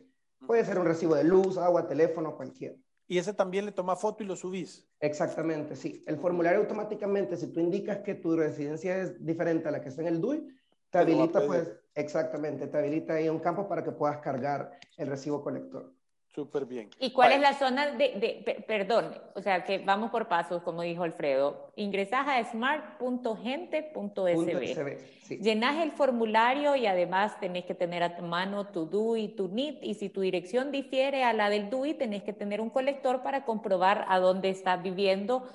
Puede 0.46 0.64
ser 0.64 0.78
un 0.78 0.86
recibo 0.86 1.14
de 1.14 1.24
luz, 1.24 1.58
agua, 1.58 1.86
teléfono, 1.86 2.34
cualquiera. 2.34 2.74
¿Y 3.06 3.18
ese 3.18 3.34
también 3.34 3.66
le 3.66 3.72
toma 3.72 3.96
foto 3.96 4.22
y 4.22 4.26
lo 4.26 4.34
subís? 4.34 4.88
Exactamente, 5.00 5.76
sí. 5.76 6.02
El 6.06 6.16
formulario 6.16 6.60
automáticamente, 6.60 7.36
si 7.36 7.48
tú 7.48 7.60
indicas 7.60 7.98
que 7.98 8.14
tu 8.14 8.34
residencia 8.34 8.96
es 8.96 9.22
diferente 9.22 9.68
a 9.68 9.72
la 9.72 9.82
que 9.82 9.90
está 9.90 10.00
en 10.00 10.08
el 10.08 10.20
DUI, 10.22 10.46
te 10.90 10.98
habilita, 10.98 11.46
pues, 11.46 11.70
exactamente, 11.94 12.66
te 12.66 12.78
habilita 12.78 13.14
ahí 13.14 13.28
un 13.28 13.40
campo 13.40 13.68
para 13.68 13.84
que 13.84 13.92
puedas 13.92 14.18
cargar 14.18 14.70
el 14.96 15.08
recibo 15.08 15.42
colector. 15.42 15.92
Súper 16.34 16.66
bien. 16.66 16.90
¿Y 17.00 17.12
cuál 17.12 17.32
es 17.32 17.40
la 17.40 17.54
zona 17.54 17.92
de, 17.92 18.62
perdón, 18.66 19.14
o 19.34 19.40
sea, 19.42 19.64
que 19.64 19.78
vamos 19.78 20.10
por 20.10 20.28
pasos, 20.28 20.62
como 20.62 20.82
dijo 20.82 21.02
Alfredo, 21.02 21.72
ingresas 21.74 22.28
a 22.28 22.44
smart.gente.sb, 22.44 24.98
sí. 25.22 25.38
llenas 25.38 25.82
el 25.82 25.92
formulario 25.92 26.76
y 26.76 26.86
además 26.86 27.40
tenés 27.40 27.64
que 27.64 27.74
tener 27.74 28.02
a 28.02 28.16
tu 28.16 28.22
mano 28.22 28.66
tu 28.68 28.84
DUI 28.86 29.24
y 29.24 29.28
tu 29.28 29.48
NIT, 29.48 29.82
y 29.82 29.94
si 29.94 30.10
tu 30.10 30.20
dirección 30.20 30.70
difiere 30.70 31.24
a 31.24 31.32
la 31.32 31.50
del 31.50 31.70
DUI, 31.70 31.94
tenés 31.94 32.22
que 32.22 32.32
tener 32.32 32.60
un 32.60 32.70
colector 32.70 33.22
para 33.22 33.44
comprobar 33.44 34.04
a 34.08 34.20
dónde 34.20 34.50
estás 34.50 34.80
viviendo 34.82 35.48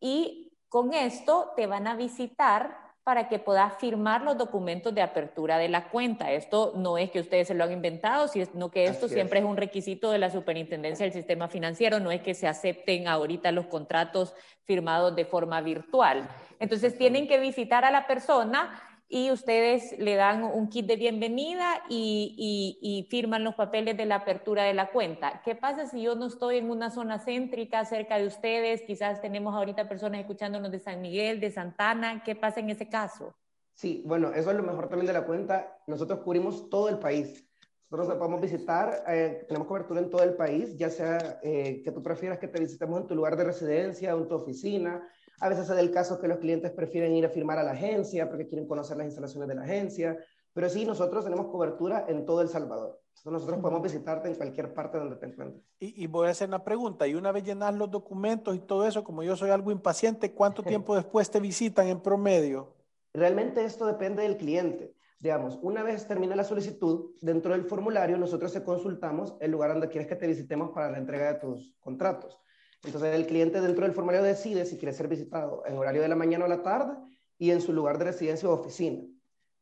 y 0.00 0.52
con 0.68 0.92
esto 0.92 1.52
te 1.56 1.66
van 1.66 1.86
a 1.86 1.96
visitar 1.96 2.87
para 3.08 3.26
que 3.26 3.38
pueda 3.38 3.70
firmar 3.70 4.20
los 4.20 4.36
documentos 4.36 4.94
de 4.94 5.00
apertura 5.00 5.56
de 5.56 5.70
la 5.70 5.88
cuenta. 5.88 6.30
Esto 6.30 6.74
no 6.76 6.98
es 6.98 7.10
que 7.10 7.20
ustedes 7.20 7.48
se 7.48 7.54
lo 7.54 7.64
han 7.64 7.72
inventado, 7.72 8.28
sino 8.28 8.70
que 8.70 8.84
esto 8.84 9.08
siempre 9.08 9.38
es. 9.38 9.46
un 9.46 9.56
requisito 9.56 10.10
de 10.10 10.18
la 10.18 10.28
superintendencia 10.28 11.04
del 11.04 11.14
sistema 11.14 11.48
financiero, 11.48 12.00
no 12.00 12.10
es 12.10 12.20
que 12.20 12.34
se 12.34 12.46
acepten 12.46 13.08
ahorita 13.08 13.50
los 13.50 13.64
contratos 13.64 14.34
firmados 14.66 15.16
de 15.16 15.24
forma 15.24 15.62
virtual. 15.62 16.28
Entonces 16.60 16.98
tienen 16.98 17.26
que 17.26 17.40
visitar 17.40 17.86
a 17.86 17.90
la 17.90 18.06
persona 18.06 18.78
y 19.10 19.30
ustedes 19.30 19.98
le 19.98 20.16
dan 20.16 20.44
un 20.44 20.68
kit 20.68 20.86
de 20.86 20.96
bienvenida 20.96 21.82
y, 21.88 23.06
firman 23.10 23.42
los 23.42 23.54
papeles 23.54 23.96
de 23.96 24.04
la 24.04 24.16
apertura 24.16 24.64
de 24.64 24.74
la 24.74 24.90
cuenta. 24.90 25.40
¿Qué 25.44 25.54
pasa 25.54 25.86
si 25.86 26.02
yo 26.02 26.14
no 26.14 26.26
estoy 26.26 26.58
en 26.58 26.70
una 26.70 26.90
zona 26.90 27.18
céntrica 27.18 27.84
cerca 27.86 28.18
de 28.18 28.26
ustedes? 28.26 28.82
Quizás 28.82 29.22
tenemos 29.22 29.54
ahorita 29.54 29.88
personas 29.88 30.20
escuchándonos 30.20 30.70
de 30.70 30.78
San 30.78 31.00
Miguel, 31.00 31.40
de 31.40 31.50
Santana. 31.50 32.22
¿Qué 32.22 32.36
pasa 32.36 32.60
en 32.60 32.68
ese 32.68 32.88
caso? 32.88 33.34
Sí, 33.72 34.02
bueno, 34.04 34.32
eso 34.34 34.50
es 34.50 34.56
lo 34.56 34.62
mejor 34.62 34.88
también 34.88 35.06
de 35.06 35.14
la 35.14 35.24
cuenta. 35.24 35.80
Nosotros 35.86 36.20
cubrimos 36.20 36.68
todo 36.68 36.90
el 36.90 36.98
país. 36.98 37.48
Nosotros 37.90 38.18
podemos 38.18 38.42
visitar, 38.42 39.04
eh, 39.08 39.46
tenemos 39.48 39.66
cobertura 39.66 40.00
en 40.00 40.10
todo 40.10 40.22
el 40.22 40.34
país, 40.34 40.76
ya 40.76 40.90
sea 40.90 41.40
eh, 41.42 41.80
que 41.82 41.90
tú 41.90 42.02
prefieras 42.02 42.38
que 42.38 42.48
te 42.48 42.60
visitemos 42.60 43.00
en 43.00 43.06
tu 43.06 43.14
lugar 43.14 43.36
de 43.36 43.44
residencia 43.44 44.10
en 44.10 44.28
tu 44.28 44.34
oficina, 44.34 45.08
a 45.40 45.48
veces 45.48 45.70
es 45.70 45.78
el 45.78 45.90
caso 45.90 46.20
que 46.20 46.28
los 46.28 46.38
clientes 46.38 46.70
prefieren 46.72 47.14
ir 47.14 47.26
a 47.26 47.30
firmar 47.30 47.58
a 47.58 47.62
la 47.62 47.72
agencia 47.72 48.28
porque 48.28 48.48
quieren 48.48 48.66
conocer 48.66 48.96
las 48.96 49.06
instalaciones 49.06 49.48
de 49.48 49.54
la 49.54 49.62
agencia, 49.62 50.18
pero 50.52 50.68
sí, 50.68 50.84
nosotros 50.84 51.24
tenemos 51.24 51.46
cobertura 51.46 52.06
en 52.08 52.24
todo 52.26 52.40
El 52.40 52.48
Salvador. 52.48 53.00
nosotros 53.24 53.60
podemos 53.60 53.82
visitarte 53.82 54.28
en 54.28 54.34
cualquier 54.34 54.74
parte 54.74 54.98
donde 54.98 55.16
te 55.16 55.26
encuentres. 55.26 55.62
Y, 55.78 56.06
voy 56.08 56.26
a 56.26 56.30
hacer 56.30 56.48
una 56.48 56.64
pregunta, 56.64 57.06
y 57.06 57.14
una 57.14 57.30
vez 57.30 57.44
llenas 57.44 57.74
los 57.74 57.90
documentos 57.90 58.56
y 58.56 58.58
todo 58.58 58.86
eso, 58.86 59.04
como 59.04 59.22
yo 59.22 59.36
soy 59.36 59.50
algo 59.50 59.70
impaciente, 59.70 60.32
¿cuánto 60.32 60.62
tiempo 60.64 60.96
después 60.96 61.30
te 61.30 61.38
visitan 61.38 61.86
en 61.86 62.00
promedio? 62.00 62.74
Realmente 63.14 63.64
esto 63.64 63.86
depende 63.86 64.22
del 64.22 64.36
cliente. 64.36 64.94
Digamos, 65.20 65.58
una 65.62 65.82
vez 65.82 66.06
termina 66.06 66.36
la 66.36 66.44
solicitud, 66.44 67.12
dentro 67.20 67.52
del 67.52 67.64
formulario 67.64 68.16
nosotros 68.16 68.52
te 68.52 68.62
consultamos 68.62 69.36
el 69.40 69.50
lugar 69.50 69.70
donde 69.70 69.88
quieres 69.88 70.08
que 70.08 70.14
te 70.14 70.28
visitemos 70.28 70.70
para 70.70 70.90
la 70.90 70.98
entrega 70.98 71.32
de 71.32 71.40
tus 71.40 71.76
contratos. 71.80 72.40
Entonces 72.84 73.14
el 73.14 73.26
cliente 73.26 73.60
dentro 73.60 73.84
del 73.84 73.94
formulario 73.94 74.24
decide 74.24 74.64
si 74.64 74.76
quiere 74.76 74.94
ser 74.94 75.08
visitado 75.08 75.62
en 75.66 75.76
horario 75.76 76.02
de 76.02 76.08
la 76.08 76.14
mañana 76.14 76.44
o 76.44 76.48
la 76.48 76.62
tarde 76.62 76.94
y 77.38 77.50
en 77.50 77.60
su 77.60 77.72
lugar 77.72 77.98
de 77.98 78.06
residencia 78.06 78.48
o 78.48 78.52
oficina. 78.52 79.02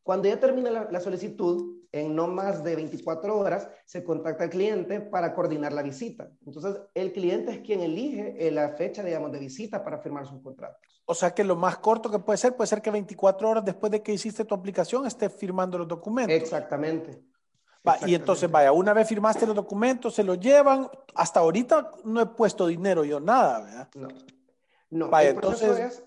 Cuando 0.03 0.29
ya 0.29 0.39
termina 0.39 0.71
la, 0.71 1.01
solicitud, 1.01 1.75
en 1.91 2.15
no 2.15 2.29
más 2.29 2.63
de 2.63 2.77
24 2.77 3.37
horas, 3.37 3.69
se 3.87 4.05
contacta 4.05 4.45
al 4.45 4.51
cliente 4.51 5.01
para 5.01 5.35
coordinar 5.35 5.73
la 5.73 5.83
visita. 5.83 6.31
Entonces, 6.45 6.77
el 6.95 7.13
cliente 7.13 7.53
es 7.53 7.61
quien 7.61 7.81
elige 7.81 8.37
eh, 8.39 8.51
la 8.53 8.69
fecha, 8.71 9.03
digamos, 9.03 9.33
de 9.33 9.41
visita 9.41 9.83
para 9.83 9.99
firmar 9.99 10.27
sus 10.27 10.41
contratos. 10.43 10.81
O 11.07 11.15
sea 11.15 11.33
que 11.33 11.43
lo 11.43 11.57
más 11.57 11.79
corto 11.79 12.11
que 12.11 12.19
puede 12.19 12.37
ser, 12.37 12.55
puede 12.55 12.69
ser 12.69 12.83
que 12.83 12.91
24 12.91 13.49
horas 13.49 13.65
después 13.65 13.91
de 13.91 14.03
que 14.03 14.13
hiciste 14.13 14.45
tu 14.45 14.55
aplicación 14.55 15.07
esté 15.07 15.29
firmando 15.29 15.79
los 15.79 15.89
documentos. 15.89 16.37
Exactamente 16.37 17.25
y 18.07 18.15
entonces, 18.15 18.51
vaya, 18.51 18.73
una 18.73 18.93
vez 18.93 19.09
firmaste 19.09 19.47
los 19.47 19.57
documentos, 19.57 20.15
se 20.15 20.25
los 20.25 20.39
llevan. 20.41 20.89
Hasta 21.15 21.41
ahorita 21.41 21.91
no 22.05 22.21
he 22.21 22.27
puesto 22.27 22.67
dinero 22.67 23.05
yo 23.05 23.21
nada, 23.21 23.61
¿verdad? 23.61 23.89
No. 23.95 24.09
No, 24.91 25.11
vaya, 25.11 25.31
entonces. 25.31 26.05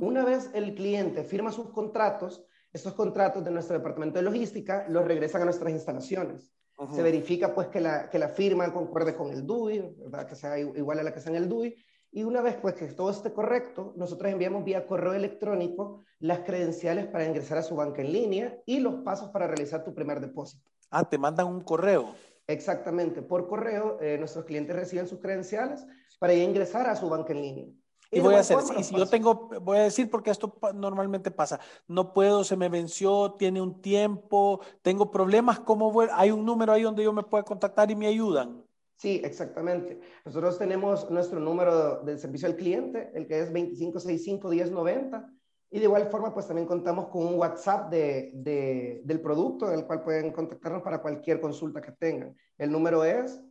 una 0.00 0.24
vez 0.24 0.50
el 0.52 0.74
cliente 0.74 1.22
firma 1.22 1.52
sus 1.52 1.70
contratos, 1.70 2.44
estos 2.72 2.94
contratos 2.94 3.44
de 3.44 3.50
nuestro 3.50 3.76
departamento 3.76 4.18
de 4.18 4.24
logística 4.24 4.86
los 4.88 5.04
regresan 5.04 5.42
a 5.42 5.44
nuestras 5.44 5.72
instalaciones. 5.72 6.52
Se 6.92 7.02
verifica 7.02 7.54
pues 7.54 7.68
que 7.68 7.80
la, 7.80 8.10
que 8.10 8.18
la 8.18 8.28
firma 8.28 8.72
concuerde 8.72 9.14
con 9.14 9.30
el 9.30 9.46
DUI, 9.46 9.94
¿verdad? 9.96 10.26
que 10.26 10.34
sea 10.34 10.58
igual 10.58 10.98
a 10.98 11.04
la 11.04 11.12
que 11.12 11.20
está 11.20 11.30
en 11.30 11.36
el 11.36 11.48
DUI. 11.48 11.76
Y 12.10 12.24
una 12.24 12.40
vez 12.40 12.56
pues 12.60 12.74
que 12.74 12.86
todo 12.86 13.10
esté 13.10 13.32
correcto, 13.32 13.92
nosotros 13.96 14.30
enviamos 14.30 14.64
vía 14.64 14.86
correo 14.86 15.14
electrónico 15.14 16.02
las 16.18 16.40
credenciales 16.40 17.06
para 17.06 17.26
ingresar 17.26 17.58
a 17.58 17.62
su 17.62 17.76
banca 17.76 18.02
en 18.02 18.12
línea 18.12 18.58
y 18.66 18.80
los 18.80 18.96
pasos 19.02 19.30
para 19.30 19.46
realizar 19.46 19.84
tu 19.84 19.94
primer 19.94 20.20
depósito. 20.20 20.68
Ah, 20.94 21.08
te 21.08 21.18
mandan 21.18 21.48
un 21.48 21.60
correo. 21.60 22.14
Exactamente, 22.46 23.20
por 23.20 23.48
correo 23.48 23.98
eh, 24.00 24.16
nuestros 24.16 24.44
clientes 24.44 24.76
reciben 24.76 25.08
sus 25.08 25.18
credenciales 25.18 25.84
para 26.20 26.34
ingresar 26.34 26.86
a 26.86 26.94
su 26.94 27.08
banca 27.08 27.32
en 27.32 27.42
línea. 27.42 27.66
Y, 28.12 28.20
voy 28.20 28.36
a 28.36 28.40
hacer, 28.40 28.58
si, 28.84 28.94
yo 28.94 29.06
tengo, 29.08 29.48
voy 29.60 29.78
a 29.78 29.82
decir 29.82 30.08
porque 30.08 30.30
esto 30.30 30.56
normalmente 30.72 31.32
pasa, 31.32 31.58
no 31.88 32.12
puedo, 32.12 32.44
se 32.44 32.56
me 32.56 32.68
venció, 32.68 33.32
tiene 33.32 33.60
un 33.60 33.80
tiempo, 33.80 34.60
tengo 34.82 35.10
problemas, 35.10 35.58
¿cómo 35.58 35.90
voy? 35.90 36.06
Hay 36.12 36.30
un 36.30 36.44
número 36.44 36.72
ahí 36.72 36.82
donde 36.82 37.02
yo 37.02 37.12
me 37.12 37.24
puedo 37.24 37.44
contactar 37.44 37.90
y 37.90 37.96
me 37.96 38.06
ayudan. 38.06 38.62
Sí, 38.98 39.20
exactamente. 39.24 40.00
Nosotros 40.24 40.58
tenemos 40.58 41.10
nuestro 41.10 41.40
número 41.40 42.02
de 42.04 42.16
servicio 42.18 42.46
al 42.46 42.54
cliente, 42.54 43.10
el 43.14 43.26
que 43.26 43.40
es 43.40 43.52
2565-1090. 43.52 45.33
Y 45.74 45.80
de 45.80 45.86
igual 45.86 46.06
forma, 46.06 46.32
pues 46.32 46.46
también 46.46 46.68
contamos 46.68 47.08
con 47.08 47.26
un 47.26 47.34
WhatsApp 47.34 47.90
de, 47.90 49.00
del 49.02 49.20
producto, 49.20 49.72
en 49.72 49.80
el 49.80 49.84
cual 49.84 50.04
pueden 50.04 50.30
contactarnos 50.30 50.82
para 50.82 51.02
cualquier 51.02 51.40
consulta 51.40 51.82
que 51.82 51.90
tengan. 51.90 52.36
El 52.56 52.70
número 52.70 53.02
es... 53.02 53.42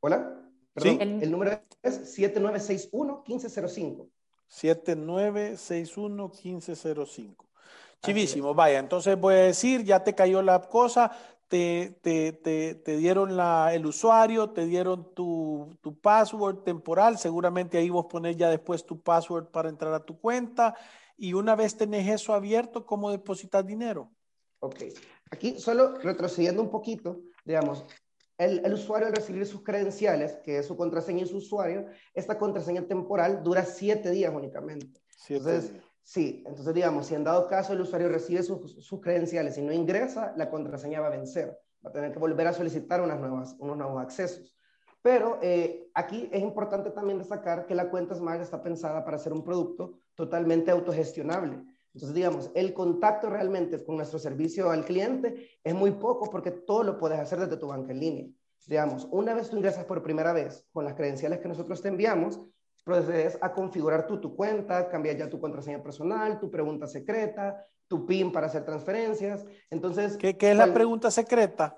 Hola. 0.00 0.36
Perdón, 0.74 0.94
¿Sí? 0.94 0.98
el 1.00 1.30
número 1.30 1.60
es 1.80 2.18
7961-1505. 2.18 4.10
7961-1505. 4.50 7.36
Chivísimo, 8.02 8.54
vaya, 8.54 8.80
entonces 8.80 9.16
voy 9.16 9.34
a 9.34 9.44
decir, 9.44 9.84
ya 9.84 10.02
te 10.02 10.12
cayó 10.12 10.42
la 10.42 10.60
cosa, 10.60 11.12
te, 11.52 12.96
dieron 12.96 13.38
el 13.38 13.86
usuario, 13.86 14.50
te 14.50 14.64
dieron 14.64 15.12
tu, 15.14 15.76
password 16.00 16.62
temporal, 16.62 17.18
seguramente 17.18 17.76
ahí 17.76 17.90
vos 17.90 18.06
pones 18.06 18.36
ya 18.38 18.48
después 18.48 18.86
tu 18.86 19.00
password 19.00 19.48
para 19.48 19.68
entrar 19.68 19.92
a 19.92 20.04
tu 20.04 20.18
cuenta 20.18 20.74
y 21.16 21.34
una 21.34 21.54
vez 21.54 21.76
tenés 21.76 22.08
eso 22.08 22.32
abierto, 22.32 22.86
¿cómo 22.86 23.10
depositas 23.10 23.66
dinero? 23.66 24.10
Ok, 24.60 24.76
aquí 25.30 25.58
solo 25.58 25.98
retrocediendo 25.98 26.62
un 26.62 26.70
poquito, 26.70 27.20
digamos, 27.44 27.84
el, 28.38 28.64
el, 28.64 28.72
usuario 28.72 29.08
al 29.08 29.14
recibir 29.14 29.44
sus 29.44 29.62
credenciales, 29.62 30.38
que 30.44 30.58
es 30.58 30.66
su 30.66 30.76
contraseña 30.76 31.24
y 31.24 31.26
su 31.26 31.36
usuario, 31.36 31.86
esta 32.14 32.38
contraseña 32.38 32.86
temporal 32.86 33.42
dura 33.42 33.64
siete 33.64 34.10
días 34.10 34.32
únicamente. 34.34 35.02
Siete 35.16 35.60
días 35.60 35.72
Sí, 36.02 36.42
entonces 36.46 36.74
digamos, 36.74 37.06
si 37.06 37.14
en 37.14 37.24
dado 37.24 37.46
caso 37.46 37.72
el 37.72 37.80
usuario 37.80 38.08
recibe 38.08 38.42
sus, 38.42 39.00
credenciales 39.00 39.56
y 39.56 39.62
no 39.62 39.72
ingresa, 39.72 40.32
la 40.36 40.50
contraseña 40.50 41.00
va 41.00 41.06
a 41.06 41.10
vencer. 41.10 41.58
Va 41.84 41.90
a 41.90 41.92
tener 41.92 42.12
que 42.12 42.18
volver 42.18 42.46
a 42.46 42.52
solicitar 42.52 43.00
unas 43.00 43.20
nuevas, 43.20 43.56
unos 43.58 43.76
nuevos 43.76 44.02
accesos. 44.02 44.54
Pero 45.00 45.38
eh, 45.42 45.90
aquí 45.94 46.28
es 46.32 46.42
importante 46.42 46.90
también 46.90 47.18
destacar 47.18 47.66
que 47.66 47.74
la 47.74 47.90
cuenta 47.90 48.14
Smart 48.14 48.40
está 48.40 48.62
pensada 48.62 49.04
para 49.04 49.18
ser 49.18 49.32
un 49.32 49.44
producto 49.44 49.98
totalmente 50.14 50.70
autogestionable. 50.70 51.60
Entonces, 51.94 52.14
digamos, 52.14 52.50
el 52.54 52.72
contacto 52.72 53.28
realmente 53.28 53.84
con 53.84 53.96
nuestro 53.96 54.18
servicio 54.18 54.70
al 54.70 54.84
cliente 54.84 55.50
es 55.62 55.74
muy 55.74 55.90
poco 55.92 56.30
porque 56.30 56.50
todo 56.50 56.84
lo 56.84 56.98
puedes 56.98 57.18
hacer 57.18 57.40
desde 57.40 57.56
tu 57.56 57.66
banca 57.66 57.92
en 57.92 58.00
línea. 58.00 58.26
Digamos, 58.66 59.08
una 59.10 59.34
vez 59.34 59.50
tú 59.50 59.56
ingresas 59.56 59.84
por 59.84 60.02
primera 60.02 60.32
vez 60.32 60.66
con 60.72 60.84
las 60.84 60.94
credenciales 60.94 61.40
que 61.40 61.48
nosotros 61.48 61.82
te 61.82 61.88
enviamos, 61.88 62.40
procedes 62.84 63.38
a 63.40 63.52
configurar 63.52 64.06
tú 64.06 64.20
tu 64.20 64.34
cuenta, 64.34 64.88
cambiar 64.88 65.16
ya 65.16 65.30
tu 65.30 65.40
contraseña 65.40 65.82
personal, 65.82 66.40
tu 66.40 66.50
pregunta 66.50 66.86
secreta, 66.86 67.64
tu 67.88 68.06
PIN 68.06 68.32
para 68.32 68.46
hacer 68.46 68.64
transferencias. 68.64 69.44
Entonces, 69.70 70.16
¿qué, 70.16 70.36
qué 70.36 70.52
es 70.52 70.56
la 70.56 70.72
pregunta 70.72 71.10
secreta? 71.10 71.76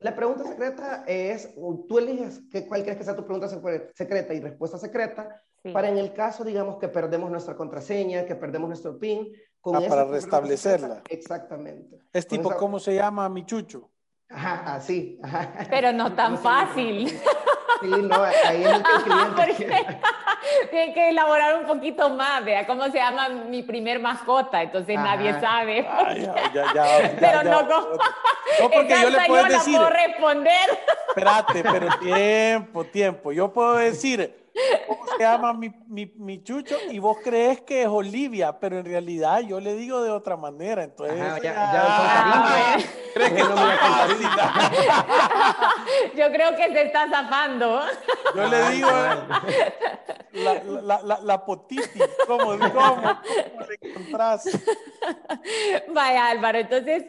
La 0.00 0.16
pregunta 0.16 0.44
secreta 0.44 1.04
es, 1.06 1.54
tú 1.86 1.98
eliges 1.98 2.40
que, 2.50 2.66
cuál 2.66 2.82
quieres 2.82 2.96
que 2.96 3.04
sea 3.04 3.14
tu 3.14 3.24
pregunta 3.24 3.48
secreta 3.94 4.32
y 4.32 4.40
respuesta 4.40 4.78
secreta, 4.78 5.42
para 5.74 5.90
en 5.90 5.98
el 5.98 6.14
caso, 6.14 6.42
digamos, 6.42 6.78
que 6.78 6.88
perdemos 6.88 7.30
nuestra 7.30 7.54
contraseña, 7.54 8.24
que 8.24 8.34
perdemos 8.34 8.68
nuestro 8.68 8.98
PIN. 8.98 9.30
Con 9.60 9.76
ah, 9.76 9.82
para 9.86 10.06
restablecerla. 10.06 11.02
exactamente. 11.10 11.98
Es 12.14 12.26
tipo, 12.26 12.56
¿cómo 12.56 12.78
se 12.78 12.94
llama 12.94 13.28
mi 13.28 13.44
chucho? 13.44 13.90
Ajá, 14.30 14.76
así. 14.76 15.20
Pero 15.68 15.92
no 15.92 16.14
tan 16.16 16.38
fácil. 16.38 17.08
Sí, 17.08 17.88
no, 17.88 18.22
ahí 18.22 18.62
es 18.62 18.72
el 18.72 18.82
que 18.82 18.90
el 19.50 19.56
cliente 19.56 20.00
Tiene 20.70 20.94
que 20.94 21.10
elaborar 21.10 21.56
un 21.56 21.66
poquito 21.66 22.10
más, 22.10 22.44
vea 22.44 22.66
cómo 22.66 22.84
se 22.84 22.98
llama 22.98 23.28
mi 23.28 23.62
primer 23.62 24.00
mascota, 24.00 24.62
entonces 24.62 24.96
nadie 24.96 25.38
sabe. 25.40 25.86
pero 27.20 27.42
no, 27.42 27.62
no 27.62 27.88
porque 28.68 28.94
yo 29.00 29.10
le 29.10 29.18
puedo 29.26 29.44
decir. 29.44 29.76
puedo 29.76 29.90
responder. 29.90 30.78
Espérate, 31.08 31.62
pero 31.62 31.88
tiempo, 32.00 32.84
tiempo. 32.84 33.32
Yo 33.32 33.52
puedo 33.52 33.76
decir, 33.76 34.50
¿cómo 34.86 35.06
se 35.06 35.22
llama 35.22 35.52
mi, 35.52 35.70
mi, 35.88 36.12
mi, 36.16 36.42
chucho? 36.42 36.76
Y 36.90 36.98
vos 36.98 37.18
crees 37.22 37.60
que 37.62 37.82
es 37.82 37.88
Olivia, 37.88 38.58
pero 38.58 38.78
en 38.78 38.84
realidad 38.84 39.40
yo 39.40 39.60
le 39.60 39.74
digo 39.74 40.02
de 40.02 40.10
otra 40.10 40.36
manera. 40.36 40.82
Entonces, 40.84 41.18
ya, 41.18 41.38
ya, 41.42 42.76
¿crees 43.14 43.32
que 43.32 43.42
no 43.42 43.54
me 43.54 43.62
Yo 46.16 46.32
creo 46.32 46.56
que 46.56 46.72
se 46.72 46.82
está 46.82 47.08
zafando. 47.08 47.82
Yo 48.34 48.48
le 48.48 48.70
digo 48.70 48.90
la, 50.32 50.64
la, 50.64 51.00
la, 51.02 51.20
la 51.22 51.44
potitis, 51.44 51.90
¿cómo, 52.26 52.46
cómo, 52.46 52.58
cómo 52.58 53.20
le 53.68 53.90
encontrás? 53.90 54.44
Vaya 55.92 56.30
Álvaro, 56.30 56.58
entonces 56.58 57.04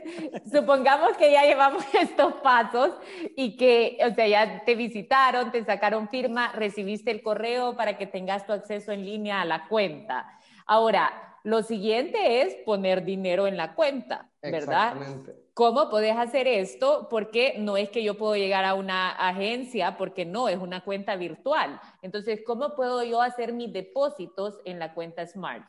supongamos 0.52 1.18
que 1.18 1.32
ya 1.32 1.44
llevamos 1.44 1.84
estos 1.94 2.34
pasos 2.36 2.92
y 3.36 3.58
que, 3.58 3.98
o 4.10 4.14
sea, 4.14 4.28
ya 4.28 4.64
te 4.66 4.76
visitaron, 4.76 5.52
te 5.52 5.64
sacaron 5.64 6.10
firma, 6.10 6.52
recibiste 6.54 7.12
el 7.12 7.22
correo 7.22 7.76
para 7.76 7.98
que 7.98 8.08
tengas 8.08 8.46
tu 8.46 8.54
acceso 8.54 8.92
en 8.92 9.06
línea 9.06 9.42
a 9.42 9.46
la 9.46 9.68
cuenta. 9.68 10.40
Ahora, 10.66 11.38
lo 11.44 11.64
siguiente 11.64 12.42
es 12.42 12.56
poner 12.66 13.04
dinero 13.04 13.48
en 13.48 13.58
la 13.58 13.74
cuenta, 13.74 14.30
¿verdad? 14.42 14.96
¿Cómo 15.54 15.90
puedes 15.90 16.16
hacer 16.16 16.48
esto? 16.48 17.08
Porque 17.10 17.56
no 17.60 17.76
es 17.76 17.90
que 17.90 18.04
yo 18.04 18.18
puedo 18.18 18.36
llegar 18.36 18.64
a 18.64 18.74
una 18.74 19.12
agencia, 19.12 19.98
porque 19.98 20.26
no, 20.26 20.48
es 20.48 20.58
una 20.58 20.84
cuenta 20.84 21.18
virtual. 21.18 21.80
Entonces, 22.02 22.42
¿cómo 22.46 22.74
puedo 22.74 23.04
yo 23.04 23.22
hacer 23.22 23.52
mis 23.52 23.74
depósitos 23.74 24.60
en 24.64 24.80
la 24.80 24.94
cuenta 24.94 25.28
Smart? 25.28 25.66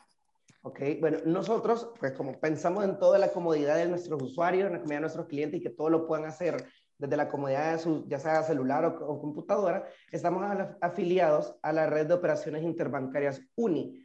Ok, 0.61 0.79
bueno, 1.01 1.17
nosotros, 1.25 1.89
pues 1.99 2.13
como 2.13 2.39
pensamos 2.39 2.85
en 2.85 2.97
toda 2.97 3.19
la 3.19 3.33
comodidad 3.33 3.75
de 3.75 3.85
nuestros 3.85 4.23
usuarios, 4.23 4.67
en 4.67 4.73
la 4.73 4.79
comodidad 4.79 4.99
de 4.99 5.01
nuestros 5.01 5.27
clientes 5.27 5.59
y 5.59 5.63
que 5.63 5.69
todo 5.69 5.89
lo 5.89 6.07
puedan 6.07 6.25
hacer 6.25 6.65
desde 6.97 7.17
la 7.17 7.27
comodidad 7.27 7.73
de 7.73 7.79
su, 7.79 8.07
ya 8.07 8.17
sea 8.17 8.43
celular 8.43 8.85
o, 8.85 9.19
computadora, 9.19 9.85
estamos 10.09 10.45
afiliados 10.79 11.53
a 11.61 11.73
la 11.73 11.87
red 11.87 12.07
de 12.07 12.13
operaciones 12.13 12.63
interbancarias 12.63 13.41
UNI. 13.55 14.02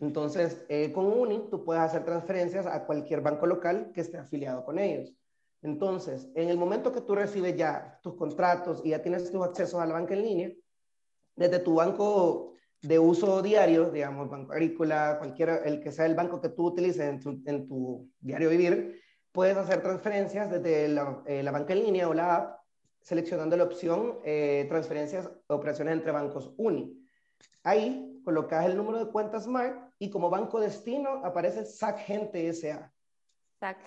Entonces, 0.00 0.64
eh, 0.68 0.92
con 0.92 1.06
UNI 1.06 1.48
tú 1.50 1.64
puedes 1.64 1.82
hacer 1.82 2.04
transferencias 2.04 2.66
a 2.66 2.86
cualquier 2.86 3.20
banco 3.20 3.46
local 3.46 3.90
que 3.92 4.00
esté 4.00 4.18
afiliado 4.18 4.64
con 4.64 4.78
ellos. 4.78 5.12
Entonces, 5.62 6.28
en 6.34 6.48
el 6.48 6.56
momento 6.56 6.92
que 6.92 7.00
tú 7.00 7.16
recibes 7.16 7.56
ya 7.56 7.98
tus 8.02 8.14
contratos 8.14 8.80
y 8.84 8.90
ya 8.90 9.02
tienes 9.02 9.30
tus 9.30 9.44
accesos 9.44 9.80
a 9.80 9.86
la 9.86 9.94
banca 9.94 10.14
en 10.14 10.22
línea, 10.22 10.52
desde 11.34 11.58
tu 11.58 11.74
banco 11.74 12.54
de 12.80 12.98
uso 12.98 13.42
diario, 13.42 13.90
digamos, 13.90 14.30
Banco 14.30 14.52
Agrícola, 14.52 15.16
cualquiera, 15.18 15.56
el 15.64 15.80
que 15.80 15.90
sea 15.90 16.06
el 16.06 16.14
banco 16.14 16.40
que 16.40 16.50
tú 16.50 16.66
utilices 16.66 17.00
en 17.00 17.18
tu, 17.18 17.42
en 17.46 17.66
tu 17.66 18.08
diario 18.20 18.50
vivir, 18.50 19.00
puedes 19.32 19.56
hacer 19.56 19.82
transferencias 19.82 20.50
desde 20.50 20.88
la, 20.88 21.22
eh, 21.26 21.42
banca 21.50 21.72
en 21.72 21.82
línea 21.82 22.08
o 22.08 22.14
la 22.14 22.36
app, 22.36 22.60
seleccionando 23.02 23.56
la 23.56 23.64
opción 23.64 24.18
eh, 24.24 24.66
transferencias, 24.68 25.28
operaciones 25.48 25.94
entre 25.94 26.12
bancos 26.12 26.52
UNI. 26.56 27.04
Ahí 27.64 28.20
colocas 28.24 28.66
el 28.66 28.76
número 28.76 29.04
de 29.04 29.10
cuenta 29.10 29.40
Smart 29.40 29.87
y 29.98 30.10
como 30.10 30.30
banco 30.30 30.60
destino 30.60 31.24
aparece 31.24 31.64
SAC 31.64 31.98
Gente 31.98 32.52
SA. 32.52 32.92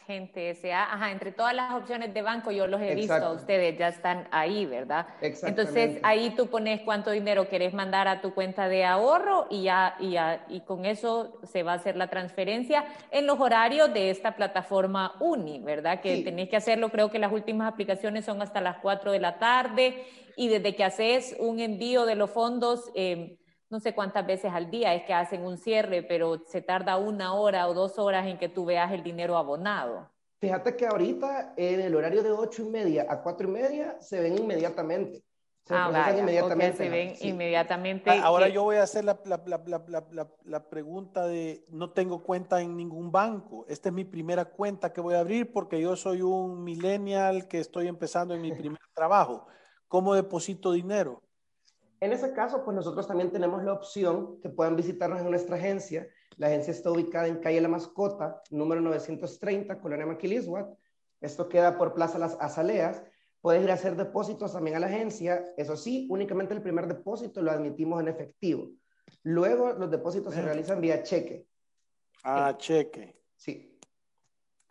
Gente 0.06 0.50
S.A. 0.50 0.93
Ajá, 0.93 1.12
entre 1.12 1.32
todas 1.32 1.56
las 1.56 1.74
opciones 1.74 2.13
de 2.13 2.21
banco 2.21 2.52
yo 2.52 2.67
los 2.67 2.82
he 2.82 2.93
visto 2.93 3.32
ustedes, 3.32 3.78
ya 3.78 3.88
están 3.88 4.28
ahí, 4.30 4.65
¿verdad? 4.65 5.08
Entonces 5.21 5.97
ahí 6.04 6.32
tú 6.36 6.47
pones 6.47 6.82
cuánto 6.82 7.10
dinero 7.12 7.47
querés 7.47 7.74
mandar 7.74 8.10
a 8.10 8.19
tu 8.19 8.34
cuenta 8.34 8.67
de 8.67 8.84
ahorro 8.84 9.47
y 9.50 9.63
ya, 9.63 9.95
y 10.00 10.17
y 10.54 10.60
con 10.62 10.86
eso 10.86 11.39
se 11.43 11.63
va 11.63 11.71
a 11.71 11.76
hacer 11.76 11.95
la 11.95 12.10
transferencia 12.10 12.84
en 13.12 13.26
los 13.26 13.39
horarios 13.39 13.93
de 13.93 14.10
esta 14.10 14.36
plataforma 14.36 15.15
Uni, 15.21 15.60
¿verdad? 15.60 16.02
Que 16.02 16.21
tenés 16.21 16.50
que 16.50 16.58
hacerlo, 16.58 16.89
creo 16.89 17.10
que 17.10 17.19
las 17.19 17.32
últimas 17.32 17.71
aplicaciones 17.71 18.26
son 18.26 18.41
hasta 18.41 18.60
las 18.60 18.80
4 18.80 19.13
de 19.13 19.19
la 19.19 19.39
tarde 19.39 20.04
y 20.36 20.50
desde 20.50 20.76
que 20.76 20.84
haces 20.84 21.34
un 21.39 21.62
envío 21.62 22.06
de 22.06 22.15
los 22.15 22.30
fondos... 22.30 22.91
Eh, 22.93 23.38
no 23.71 23.79
sé 23.79 23.95
cuántas 23.95 24.27
veces 24.27 24.51
al 24.53 24.69
día 24.69 24.93
es 24.93 25.03
que 25.03 25.13
hacen 25.13 25.43
un 25.43 25.57
cierre, 25.57 26.03
pero 26.03 26.43
se 26.45 26.62
tarda 26.62 26.97
una 26.97 27.34
hora 27.34 27.67
o 27.67 27.73
dos 27.73 27.97
horas 27.97 28.27
en 28.27 28.38
que 28.38 28.49
tú 28.49 28.65
veas 28.65 28.91
el 28.91 29.01
dinero 29.01 29.38
abonado. 29.38 30.10
Fíjate 30.39 30.75
que 30.75 30.86
ahorita 30.86 31.53
en 31.55 31.79
el 31.79 31.95
horario 31.95 32.21
de 32.21 32.31
ocho 32.31 32.63
y 32.63 32.69
media 32.69 33.05
a 33.07 33.21
cuatro 33.21 33.47
y 33.47 33.51
media 33.51 33.97
se 34.01 34.19
ven 34.19 34.38
inmediatamente. 34.38 35.23
Se 35.63 35.75
ah, 35.75 35.89
vaya, 35.89 36.19
inmediatamente. 36.19 36.77
se 36.77 36.89
ven 36.89 37.13
inmediatamente. 37.21 38.10
Ah, 38.10 38.23
ahora 38.23 38.49
yo 38.49 38.63
voy 38.63 38.77
a 38.77 38.84
hacer 38.84 39.05
la, 39.05 39.19
la, 39.25 39.39
la, 39.45 40.27
la, 40.43 40.69
pregunta 40.69 41.27
de, 41.27 41.63
no 41.69 41.91
tengo 41.91 42.23
cuenta 42.23 42.62
en 42.62 42.75
ningún 42.75 43.12
banco. 43.12 43.65
Esta 43.69 43.89
es 43.89 43.93
mi 43.93 44.03
primera 44.03 44.45
cuenta 44.45 44.91
que 44.91 44.99
voy 44.99 45.13
a 45.13 45.19
abrir 45.19 45.53
porque 45.53 45.79
yo 45.79 45.95
soy 45.95 46.23
un 46.23 46.63
millennial 46.63 47.47
que 47.47 47.60
estoy 47.60 47.88
empezando 47.88 48.34
en 48.34 48.41
mi 48.41 48.51
primer 48.75 48.81
trabajo. 48.93 49.45
¿Cómo 49.88 50.15
deposito 50.15 50.71
dinero? 50.71 51.21
En 52.01 52.11
ese 52.13 52.33
caso, 52.33 52.63
pues 52.65 52.75
nosotros 52.75 53.07
también 53.07 53.31
tenemos 53.31 53.63
la 53.63 53.73
opción 53.73 54.41
que 54.41 54.49
puedan 54.49 54.75
visitarnos 54.75 55.21
en 55.21 55.29
nuestra 55.29 55.55
agencia. 55.55 56.07
La 56.35 56.47
agencia 56.47 56.71
está 56.71 56.89
ubicada 56.89 57.27
en 57.27 57.37
calle 57.37 57.61
La 57.61 57.67
Mascota, 57.67 58.41
número 58.49 58.81
930, 58.81 59.79
Colonia 59.79 60.07
Maquilisguat. 60.07 60.67
Esto 61.21 61.47
queda 61.47 61.77
por 61.77 61.93
Plaza 61.93 62.17
Las 62.17 62.35
Azaleas. 62.41 63.03
Puedes 63.39 63.63
ir 63.63 63.69
a 63.69 63.75
hacer 63.75 63.95
depósitos 63.95 64.51
también 64.51 64.77
a 64.77 64.79
la 64.79 64.87
agencia. 64.87 65.45
Eso 65.57 65.77
sí, 65.77 66.07
únicamente 66.09 66.55
el 66.55 66.63
primer 66.63 66.87
depósito 66.87 67.43
lo 67.43 67.51
admitimos 67.51 68.01
en 68.01 68.07
efectivo. 68.07 68.71
Luego 69.21 69.73
los 69.73 69.91
depósitos 69.91 70.33
se 70.33 70.41
realizan 70.41 70.81
vía 70.81 71.03
cheque. 71.03 71.45
Ah, 72.23 72.55
cheque. 72.57 73.15
Sí. 73.35 73.77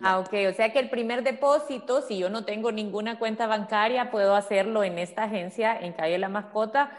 Ah, 0.00 0.18
ok. 0.18 0.34
O 0.50 0.52
sea 0.52 0.72
que 0.72 0.80
el 0.80 0.90
primer 0.90 1.22
depósito, 1.22 2.02
si 2.02 2.18
yo 2.18 2.28
no 2.28 2.44
tengo 2.44 2.72
ninguna 2.72 3.20
cuenta 3.20 3.46
bancaria, 3.46 4.10
puedo 4.10 4.34
hacerlo 4.34 4.82
en 4.82 4.98
esta 4.98 5.24
agencia 5.24 5.78
en 5.78 5.92
calle 5.92 6.18
La 6.18 6.28
Mascota 6.28 6.90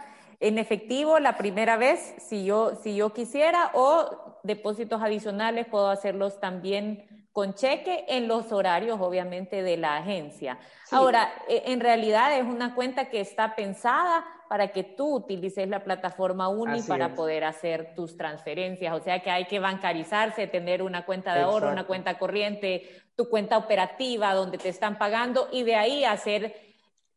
en 0.42 0.58
efectivo 0.58 1.20
la 1.20 1.38
primera 1.38 1.78
vez 1.78 2.16
si 2.18 2.44
yo, 2.44 2.76
si 2.76 2.96
yo 2.96 3.14
quisiera 3.14 3.72
o 3.74 4.40
depósitos 4.44 5.02
adicionales 5.02 5.68
puedo 5.68 5.90
hacerlos 5.90 6.40
también 6.40 7.08
con 7.32 7.54
cheque 7.54 8.04
en 8.10 8.28
los 8.28 8.52
horarios, 8.52 9.00
obviamente, 9.00 9.64
de 9.64 9.78
la 9.78 9.96
agencia. 9.98 10.60
Ahora, 10.92 11.32
e, 11.48 11.64
en 11.68 11.80
realidad 11.80 12.38
es 12.38 12.44
una 12.44 12.76
cuenta 12.76 13.10
que 13.10 13.22
está 13.22 13.56
pensada 13.56 14.26
para 14.50 14.68
que 14.74 14.84
tú 14.84 15.16
utilices 15.16 15.70
la 15.70 15.82
plataforma 15.82 16.50
UNI 16.50 16.82
para 16.82 17.16
poder 17.16 17.46
hacer 17.46 17.96
tus 17.96 18.18
transferencias. 18.18 18.94
O 18.94 19.00
sea 19.00 19.22
que 19.22 19.32
hay 19.32 19.46
que 19.46 19.60
bancarizarse, 19.60 20.46
tener 20.48 20.84
una 20.84 21.06
cuenta 21.06 21.34
de 21.34 21.44
ahorro, 21.44 21.72
una 21.72 21.86
cuenta 21.86 22.18
corriente, 22.18 23.02
tu 23.16 23.30
cuenta 23.30 23.58
operativa 23.58 24.34
donde 24.34 24.58
te 24.58 24.68
están 24.68 24.98
pagando 24.98 25.48
y 25.54 25.64
de 25.64 25.76
ahí 25.76 26.04
hacer 26.04 26.71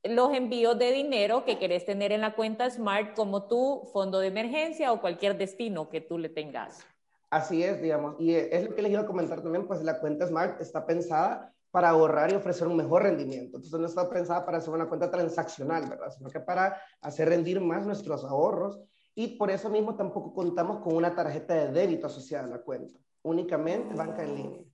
los 0.04 0.34
envíos 0.34 0.78
de 0.78 0.92
dinero 0.92 1.44
que 1.44 1.58
querés 1.58 1.86
tener 1.86 2.12
en 2.12 2.20
la 2.20 2.34
cuenta 2.34 2.68
Smart 2.68 3.14
como 3.14 3.44
tu 3.44 3.88
fondo 3.92 4.18
de 4.18 4.28
emergencia 4.28 4.92
o 4.92 5.00
cualquier 5.00 5.38
destino 5.38 5.88
que 5.88 6.00
tú 6.00 6.18
le 6.18 6.28
tengas. 6.28 6.86
Así 7.30 7.64
es, 7.64 7.80
digamos, 7.80 8.16
y 8.20 8.34
es 8.34 8.64
lo 8.64 8.74
que 8.74 8.82
les 8.82 8.92
iba 8.92 9.00
a 9.00 9.06
comentar 9.06 9.40
también, 9.40 9.66
pues 9.66 9.82
la 9.82 9.98
cuenta 9.98 10.26
Smart 10.26 10.60
está 10.60 10.86
pensada 10.86 11.52
para 11.70 11.88
ahorrar 11.88 12.30
y 12.30 12.36
ofrecer 12.36 12.68
un 12.68 12.76
mejor 12.76 13.02
rendimiento. 13.02 13.56
Entonces 13.56 13.80
no 13.80 13.86
está 13.86 14.08
pensada 14.08 14.44
para 14.44 14.58
hacer 14.58 14.72
una 14.72 14.86
cuenta 14.86 15.10
transaccional, 15.10 15.88
¿verdad? 15.88 16.12
Sino 16.16 16.30
que 16.30 16.38
para 16.38 16.80
hacer 17.00 17.28
rendir 17.28 17.60
más 17.60 17.84
nuestros 17.84 18.24
ahorros 18.24 18.78
y 19.14 19.36
por 19.38 19.50
eso 19.50 19.70
mismo 19.70 19.96
tampoco 19.96 20.34
contamos 20.34 20.80
con 20.80 20.94
una 20.94 21.14
tarjeta 21.14 21.54
de 21.54 21.72
débito 21.72 22.06
asociada 22.06 22.44
a 22.44 22.48
la 22.48 22.58
cuenta, 22.58 23.00
únicamente 23.22 23.94
banca 23.94 24.22
en 24.22 24.34
línea 24.36 24.73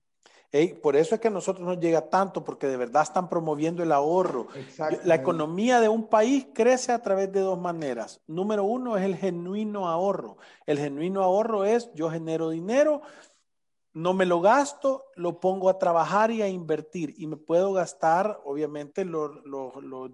por 0.81 0.97
eso 0.97 1.15
es 1.15 1.21
que 1.21 1.29
a 1.29 1.31
nosotros 1.31 1.65
nos 1.65 1.79
llega 1.79 2.09
tanto, 2.09 2.43
porque 2.43 2.67
de 2.67 2.75
verdad 2.75 3.03
están 3.03 3.29
promoviendo 3.29 3.83
el 3.83 3.91
ahorro. 3.91 4.47
La 5.05 5.15
economía 5.15 5.79
de 5.79 5.87
un 5.87 6.07
país 6.07 6.47
crece 6.53 6.91
a 6.91 7.01
través 7.01 7.31
de 7.31 7.39
dos 7.39 7.59
maneras. 7.59 8.19
Número 8.27 8.65
uno 8.65 8.97
es 8.97 9.05
el 9.05 9.15
genuino 9.15 9.87
ahorro. 9.87 10.37
El 10.65 10.77
genuino 10.77 11.23
ahorro 11.23 11.63
es 11.63 11.89
yo 11.93 12.09
genero 12.09 12.49
dinero 12.49 13.01
no 13.93 14.13
me 14.13 14.25
lo 14.25 14.39
gasto, 14.39 15.05
lo 15.15 15.39
pongo 15.39 15.69
a 15.69 15.77
trabajar 15.77 16.31
y 16.31 16.41
a 16.41 16.47
invertir 16.47 17.13
y 17.17 17.27
me 17.27 17.35
puedo 17.35 17.73
gastar, 17.73 18.39
obviamente, 18.45 19.03
los, 19.03 19.31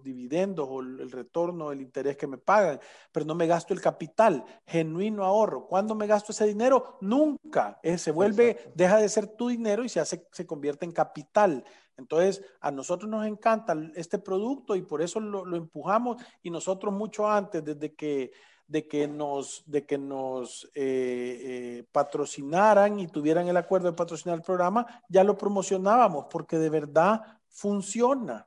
dividendos 0.04 0.68
o 0.70 0.82
el 0.82 1.12
retorno, 1.12 1.72
el 1.72 1.82
interés 1.82 2.18
que 2.18 2.28
me 2.28 2.38
pagan, 2.38 2.80
pero 3.12 3.26
no 3.26 3.36
me 3.36 3.46
gasto 3.46 3.74
el 3.74 3.82
capital, 3.82 4.44
genuino 4.66 5.24
ahorro. 5.24 5.68
¿Cuándo 5.68 5.94
me 5.94 6.08
gasto 6.08 6.32
ese 6.32 6.48
dinero? 6.48 6.98
Nunca. 7.02 7.80
Eh, 7.84 7.98
se 7.98 8.12
vuelve, 8.12 8.72
deja 8.74 8.98
de 8.98 9.10
ser 9.10 9.28
tu 9.28 9.50
dinero 9.50 9.84
y 9.84 9.90
se, 9.90 10.00
hace, 10.00 10.28
se 10.32 10.48
convierte 10.48 10.86
en 10.86 10.92
capital. 10.92 11.64
Entonces, 11.98 12.44
a 12.62 12.72
nosotros 12.72 13.10
nos 13.10 13.26
encanta 13.26 13.76
este 13.96 14.18
producto 14.18 14.76
y 14.76 14.82
por 14.82 15.02
eso 15.02 15.20
lo 15.20 15.56
empujamos 15.56 16.18
y 16.42 16.50
nosotros 16.50 16.94
mucho 16.94 17.30
antes, 17.30 17.64
desde 17.64 17.94
que 17.94 18.32
de 18.68 18.88
que 18.88 19.08
nos, 19.08 19.64
de 19.66 19.86
que 19.86 19.98
nos 19.98 20.66
eh, 20.76 21.40
eh, 21.42 21.86
patrocinaran 21.92 23.00
y 23.00 23.08
tuvieran 23.08 23.48
el 23.48 23.58
acuerdo 23.58 23.90
de 23.90 23.98
patrocinar 23.98 24.38
el 24.38 24.44
programa, 24.44 24.86
ya 25.08 25.24
lo 25.24 25.38
promocionábamos 25.38 26.26
porque 26.30 26.58
de 26.58 26.70
verdad 26.70 27.22
funciona. 27.50 28.47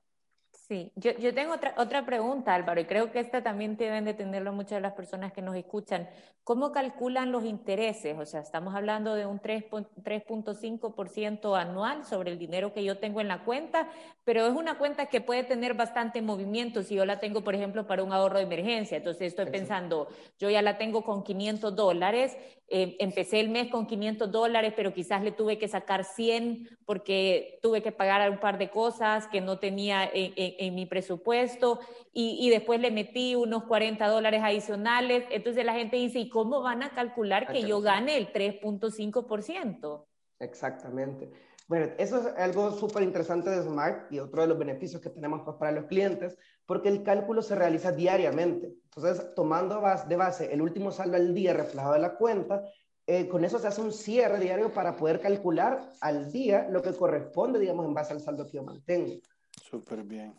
Sí, 0.71 0.93
yo, 0.95 1.11
yo, 1.19 1.35
tengo 1.35 1.55
otra, 1.55 1.75
otra 1.79 2.07
pregunta, 2.07 2.55
Álvaro, 2.55 2.81
y 2.81 2.85
creo 2.85 3.11
que 3.11 3.19
esta 3.19 3.43
también 3.43 3.77
deben 3.77 4.05
de 4.05 4.15
tenerlo 4.15 4.53
muchas 4.53 4.77
de 4.77 4.83
las 4.83 4.93
personas 4.93 5.33
que 5.33 5.43
nos 5.43 5.57
escuchan. 5.57 6.09
¿Cómo 6.45 6.71
calculan 6.71 7.33
los 7.33 7.45
intereses? 7.45 8.17
O 8.17 8.25
sea, 8.25 8.39
estamos 8.39 8.77
hablando 8.77 9.17
de 9.17 9.27
un 9.27 9.41
3.5% 9.41 11.61
anual 11.61 12.05
sobre 12.05 12.31
el 12.31 12.39
dinero 12.39 12.73
que 12.73 12.85
yo 12.85 12.99
tengo 12.99 13.21
en 13.21 13.27
la 13.27 13.43
cuenta, 13.43 13.89
pero 14.23 14.47
es 14.47 14.53
una 14.53 14.79
cuenta 14.79 15.07
que 15.07 15.21
puede 15.21 15.43
tener 15.43 15.75
bastante 15.75 16.23
movimiento 16.23 16.85
si 16.85 16.95
yo 16.95 17.05
la 17.05 17.19
tengo, 17.19 17.43
por 17.43 17.57
ejemplo, 17.57 17.89
para 17.89 18.05
un 18.05 18.13
ahorro 18.13 18.39
de 18.39 18.45
emergencia. 18.45 18.99
Entonces 18.99 19.27
estoy 19.27 19.47
pensando, 19.47 20.07
yo 20.39 20.51
ya 20.51 20.63
la 20.63 20.79
tengo 20.79 21.03
con 21.03 21.25
500 21.25 21.75
dólares 21.75 22.37
eh, 22.73 22.97
empecé 23.01 23.41
el 23.41 23.49
mes 23.49 23.69
con 23.69 23.87
500 23.87 24.31
dólares, 24.31 24.73
pero 24.77 24.95
quizás 24.95 25.25
le 25.25 25.33
tuve 25.33 25.59
que 25.59 25.67
sacar 25.67 26.05
100 26.05 26.69
porque 26.87 27.59
tuve 27.63 27.83
que 27.83 27.91
pagar 27.91 28.31
un 28.31 28.39
par 28.39 28.59
de 28.59 28.71
cosas 28.71 29.27
que 29.27 29.41
no 29.41 29.59
tenía 29.59 30.09
en, 30.13 30.75
mi 30.77 30.87
presupuesto 30.87 31.81
y, 32.13 32.49
después 32.49 32.81
le 32.81 32.93
metí 32.93 33.35
unos 33.35 33.65
40 33.65 34.07
dólares 34.07 34.43
adicionales. 34.45 35.25
Entonces 35.31 35.65
la 35.65 35.75
gente 35.75 35.97
dice, 35.97 36.21
¿y 36.21 36.29
cómo 36.29 36.63
van 36.63 36.85
a 36.85 36.91
calcular 36.91 37.53
que 37.53 37.63
yo 37.63 37.81
gane 37.81 38.17
el 38.17 38.33
3.5%? 38.33 40.07
Exactamente. 40.39 41.29
Bueno, 41.71 41.87
eso 41.99 42.19
es 42.19 42.27
algo 42.37 42.73
súper 42.73 43.05
interesante 43.05 43.49
de 43.49 43.63
Smart 43.63 44.11
y 44.11 44.19
otro 44.19 44.43
de 44.43 44.49
los 44.49 44.59
beneficios 44.59 45.01
que 45.01 45.09
tenemos 45.09 45.43
pues, 45.45 45.57
para 45.57 45.71
los 45.71 45.85
clientes, 45.85 46.37
porque 46.67 46.89
el 46.89 47.05
cálculo 47.05 47.43
se 47.43 47.55
realiza 47.55 47.93
diariamente. 47.93 48.75
Entonces, 48.87 49.33
tomando 49.37 49.81
de 50.09 50.17
base 50.17 50.53
el 50.53 50.63
último 50.63 50.91
saldo 50.91 51.15
al 51.17 51.33
día 51.33 51.55
reflejado 51.55 51.95
en 51.95 52.03
la 52.03 52.17
cuenta, 52.17 52.65
eh, 53.07 53.29
con 53.29 53.45
eso 53.45 53.61
se 53.61 53.69
hace 53.69 53.81
un 53.83 53.93
cierre 53.93 54.41
diario 54.41 54.73
para 54.73 54.97
poder 54.97 55.21
calcular 55.21 55.93
al 56.01 56.33
día 56.33 56.67
lo 56.69 56.83
que 56.83 56.93
corresponde, 56.93 57.61
digamos, 57.61 57.87
en 57.87 57.95
base 57.95 58.15
al 58.15 58.21
saldo 58.21 58.47
que 58.47 58.57
yo 58.57 58.65
mantengo. 58.65 59.21
Súper 59.63 60.03
bien. 60.03 60.35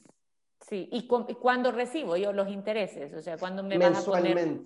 Sí, 0.67 0.89
¿y, 0.91 1.07
cuándo 1.07 1.71
recibo 1.71 2.17
yo 2.17 2.33
los 2.33 2.49
intereses? 2.49 3.13
O 3.13 3.21
sea, 3.21 3.37
¿cuándo 3.37 3.63
me 3.63 3.77
vas 3.77 4.05
a 4.05 4.11
poner...? 4.11 4.59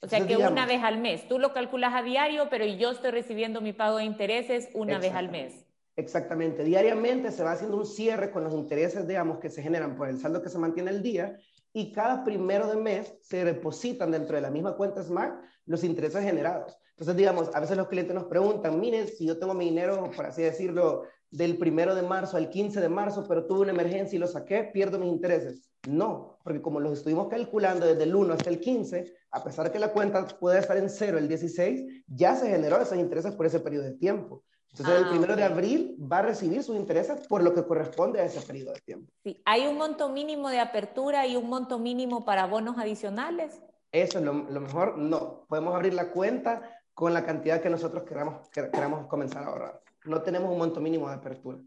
O 0.00 0.06
sea, 0.06 0.24
que 0.24 0.36
una 0.36 0.66
vez 0.66 0.84
al 0.84 0.98
mes. 0.98 1.26
Tú 1.26 1.40
lo 1.40 1.52
calculas 1.52 1.94
a 1.94 2.04
diario, 2.04 2.46
pero 2.48 2.64
yo 2.64 2.92
estoy 2.92 3.10
recibiendo 3.10 3.60
mi 3.60 3.72
pago 3.72 3.96
de 3.96 4.04
intereses 4.04 4.68
una 4.72 5.00
vez 5.00 5.12
al 5.12 5.30
mes. 5.30 5.65
Exactamente. 5.96 6.62
Diariamente 6.62 7.32
se 7.32 7.42
va 7.42 7.52
haciendo 7.52 7.78
un 7.78 7.86
cierre 7.86 8.30
con 8.30 8.44
los 8.44 8.52
intereses, 8.52 9.08
digamos, 9.08 9.38
que 9.38 9.48
se 9.48 9.62
generan 9.62 9.96
por 9.96 10.08
el 10.08 10.20
saldo 10.20 10.42
que 10.42 10.50
se 10.50 10.58
mantiene 10.58 10.90
el 10.90 11.02
día 11.02 11.38
y 11.72 11.90
cada 11.92 12.22
primero 12.22 12.68
de 12.68 12.76
mes 12.76 13.14
se 13.22 13.44
depositan 13.44 14.10
dentro 14.10 14.36
de 14.36 14.42
la 14.42 14.50
misma 14.50 14.76
cuenta 14.76 15.02
Smart 15.02 15.42
los 15.64 15.84
intereses 15.84 16.22
generados. 16.22 16.76
Entonces, 16.90 17.16
digamos, 17.16 17.50
a 17.54 17.60
veces 17.60 17.76
los 17.76 17.88
clientes 17.88 18.14
nos 18.14 18.24
preguntan, 18.24 18.78
mire, 18.78 19.06
si 19.06 19.26
yo 19.26 19.38
tengo 19.38 19.54
mi 19.54 19.66
dinero, 19.66 20.10
por 20.14 20.26
así 20.26 20.42
decirlo, 20.42 21.04
del 21.30 21.58
primero 21.58 21.94
de 21.94 22.02
marzo 22.02 22.36
al 22.36 22.48
15 22.48 22.80
de 22.80 22.88
marzo, 22.88 23.26
pero 23.28 23.46
tuve 23.46 23.60
una 23.60 23.72
emergencia 23.72 24.16
y 24.16 24.20
lo 24.20 24.26
saqué, 24.26 24.64
pierdo 24.72 24.98
mis 24.98 25.10
intereses. 25.10 25.70
No, 25.88 26.38
porque 26.42 26.62
como 26.62 26.80
los 26.80 26.98
estuvimos 26.98 27.28
calculando 27.28 27.86
desde 27.86 28.04
el 28.04 28.14
1 28.14 28.34
hasta 28.34 28.50
el 28.50 28.60
15, 28.60 29.12
a 29.30 29.44
pesar 29.44 29.70
que 29.70 29.78
la 29.78 29.92
cuenta 29.92 30.26
puede 30.26 30.58
estar 30.58 30.76
en 30.76 30.88
cero 30.88 31.18
el 31.18 31.28
16, 31.28 32.04
ya 32.06 32.34
se 32.36 32.48
generó 32.48 32.80
esos 32.80 32.98
intereses 32.98 33.34
por 33.34 33.46
ese 33.46 33.60
periodo 33.60 33.84
de 33.84 33.92
tiempo. 33.92 34.44
Entonces, 34.70 34.96
el 34.96 35.04
ah, 35.04 35.10
primero 35.10 35.36
de 35.36 35.44
abril 35.44 35.96
va 36.00 36.18
a 36.18 36.22
recibir 36.22 36.62
sus 36.62 36.76
intereses 36.76 37.26
por 37.26 37.42
lo 37.42 37.54
que 37.54 37.64
corresponde 37.64 38.20
a 38.20 38.24
ese 38.24 38.40
periodo 38.40 38.72
de 38.72 38.80
tiempo. 38.80 39.10
Sí. 39.24 39.40
¿Hay 39.46 39.66
un 39.66 39.78
monto 39.78 40.08
mínimo 40.10 40.50
de 40.50 40.60
apertura 40.60 41.26
y 41.26 41.36
un 41.36 41.48
monto 41.48 41.78
mínimo 41.78 42.24
para 42.24 42.46
bonos 42.46 42.76
adicionales? 42.78 43.62
Eso 43.92 44.18
es 44.18 44.24
lo, 44.24 44.34
mejor. 44.34 44.98
No, 44.98 45.46
podemos 45.48 45.74
abrir 45.74 45.94
la 45.94 46.10
cuenta 46.10 46.82
con 46.92 47.14
la 47.14 47.24
cantidad 47.24 47.62
que 47.62 47.70
nosotros 47.70 48.04
queramos, 48.04 48.48
queramos 48.50 49.06
comenzar 49.06 49.44
a 49.44 49.46
ahorrar. 49.46 49.80
No 50.04 50.20
tenemos 50.22 50.50
un 50.50 50.58
monto 50.58 50.80
mínimo 50.80 51.08
de 51.08 51.14
apertura. 51.14 51.58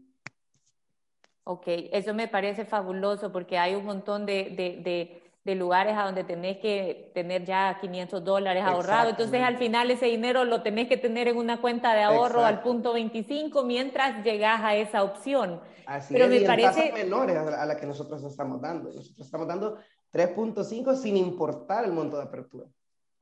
Ok, 1.44 1.64
eso 1.66 2.14
me 2.14 2.28
parece 2.28 2.64
fabuloso 2.64 3.32
porque 3.32 3.58
hay 3.58 3.74
un 3.74 3.84
montón 3.84 4.24
de 4.24 4.80
de 4.84 5.19
lugares 5.44 5.96
a 5.96 6.04
donde 6.04 6.22
tenés 6.22 6.58
que 6.58 7.10
tener 7.14 7.44
ya 7.44 7.78
500 7.80 8.22
dólares 8.22 8.62
ahorrados. 8.64 9.10
Entonces, 9.10 9.42
al 9.42 9.56
final 9.56 9.90
ese 9.90 10.06
dinero 10.06 10.44
lo 10.44 10.62
tenés 10.62 10.88
que 10.88 10.96
tener 10.96 11.28
en 11.28 11.36
una 11.36 11.60
cuenta 11.60 11.94
de 11.94 12.02
ahorro 12.02 12.44
al 12.44 12.62
punto 12.62 12.92
25 12.92 13.64
mientras 13.64 14.22
llegas 14.24 14.60
a 14.62 14.76
esa 14.76 15.02
opción. 15.02 15.60
Así 15.86 16.14
Pero 16.14 16.26
es, 16.26 16.40
me 16.40 16.46
parece... 16.46 16.92
menores 16.92 17.36
a 17.36 17.66
la 17.66 17.76
que 17.76 17.86
nosotros 17.86 18.22
estamos 18.22 18.60
dando. 18.60 18.92
Nosotros 18.92 19.26
estamos 19.26 19.48
dando 19.48 19.78
3.5 20.12 20.94
sin 20.96 21.16
importar 21.16 21.84
el 21.84 21.92
monto 21.92 22.16
de 22.16 22.24
apertura. 22.24 22.66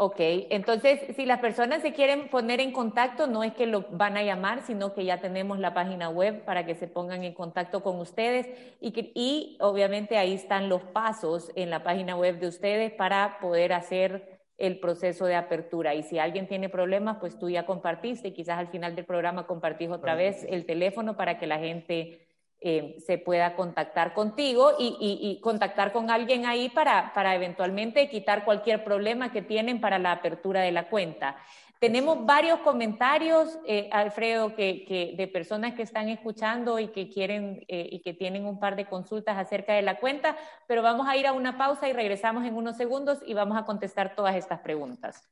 Ok, 0.01 0.21
entonces 0.51 1.01
si 1.17 1.27
las 1.27 1.41
personas 1.41 1.83
se 1.83 1.93
quieren 1.93 2.29
poner 2.29 2.61
en 2.61 2.71
contacto, 2.71 3.27
no 3.27 3.43
es 3.43 3.53
que 3.55 3.67
lo 3.67 3.85
van 3.91 4.17
a 4.17 4.23
llamar, 4.23 4.63
sino 4.63 4.95
que 4.95 5.05
ya 5.05 5.21
tenemos 5.21 5.59
la 5.59 5.75
página 5.75 6.09
web 6.09 6.45
para 6.45 6.65
que 6.65 6.77
se 6.77 6.87
pongan 6.87 7.25
en 7.25 7.35
contacto 7.35 7.83
con 7.83 7.99
ustedes 7.99 8.47
y, 8.81 8.93
y 9.17 9.57
obviamente 9.59 10.17
ahí 10.17 10.35
están 10.35 10.69
los 10.69 10.83
pasos 10.83 11.51
en 11.57 11.71
la 11.71 11.83
página 11.83 12.15
web 12.15 12.39
de 12.39 12.47
ustedes 12.47 12.93
para 12.93 13.41
poder 13.41 13.73
hacer 13.73 14.39
el 14.57 14.79
proceso 14.79 15.27
de 15.27 15.35
apertura. 15.35 15.97
Y 15.97 16.05
si 16.05 16.21
alguien 16.21 16.47
tiene 16.47 16.69
problemas, 16.69 17.17
pues 17.19 17.37
tú 17.37 17.51
ya 17.51 17.67
compartiste 17.67 18.29
y 18.29 18.33
quizás 18.33 18.57
al 18.59 18.69
final 18.69 18.95
del 18.95 19.05
programa 19.05 19.49
compartís 19.49 19.91
otra 19.91 20.15
vez 20.15 20.47
el 20.49 20.65
teléfono 20.65 21.17
para 21.17 21.39
que 21.41 21.49
la 21.49 21.59
gente 21.59 22.28
eh, 22.61 22.97
se 23.07 23.19
pueda 23.19 23.55
contactar 23.55 24.15
contigo 24.15 24.73
y, 24.79 25.39
contactar 25.43 25.93
con 25.93 26.11
alguien 26.11 26.45
ahí 26.45 26.69
para, 26.69 27.13
para 27.15 27.35
eventualmente 27.35 28.09
quitar 28.09 28.45
cualquier 28.45 28.83
problema 28.83 29.31
que 29.31 29.43
tienen 29.43 29.81
para 29.81 29.99
la 29.99 30.13
apertura 30.13 30.63
de 30.63 30.73
la 30.73 30.89
cuenta. 30.89 31.37
Tenemos 31.79 32.27
varios 32.27 32.59
comentarios, 32.61 33.57
eh, 33.65 33.89
Alfredo, 33.93 34.57
que, 34.57 35.15
de 35.17 35.29
personas 35.29 35.75
que 35.75 35.83
están 35.83 36.09
escuchando 36.09 36.81
y 36.81 36.89
que 36.89 37.09
quieren 37.09 37.65
eh, 37.69 37.89
y 37.93 38.01
que 38.01 38.15
tienen 38.15 38.47
un 38.47 38.59
par 38.59 38.75
de 38.75 38.87
consultas 38.87 39.39
acerca 39.39 39.75
de 39.75 39.83
la 39.83 40.01
cuenta, 40.01 40.37
pero 40.67 40.83
vamos 40.83 41.07
a 41.07 41.17
ir 41.17 41.29
a 41.29 41.33
una 41.33 41.57
pausa 41.57 41.89
y 41.89 41.93
regresamos 41.93 42.45
en 42.45 42.57
unos 42.57 42.77
segundos 42.77 43.21
y 43.25 43.35
vamos 43.35 43.57
a 43.57 43.65
contestar 43.65 44.17
todas 44.17 44.35
estas 44.35 44.59
preguntas. 44.59 45.29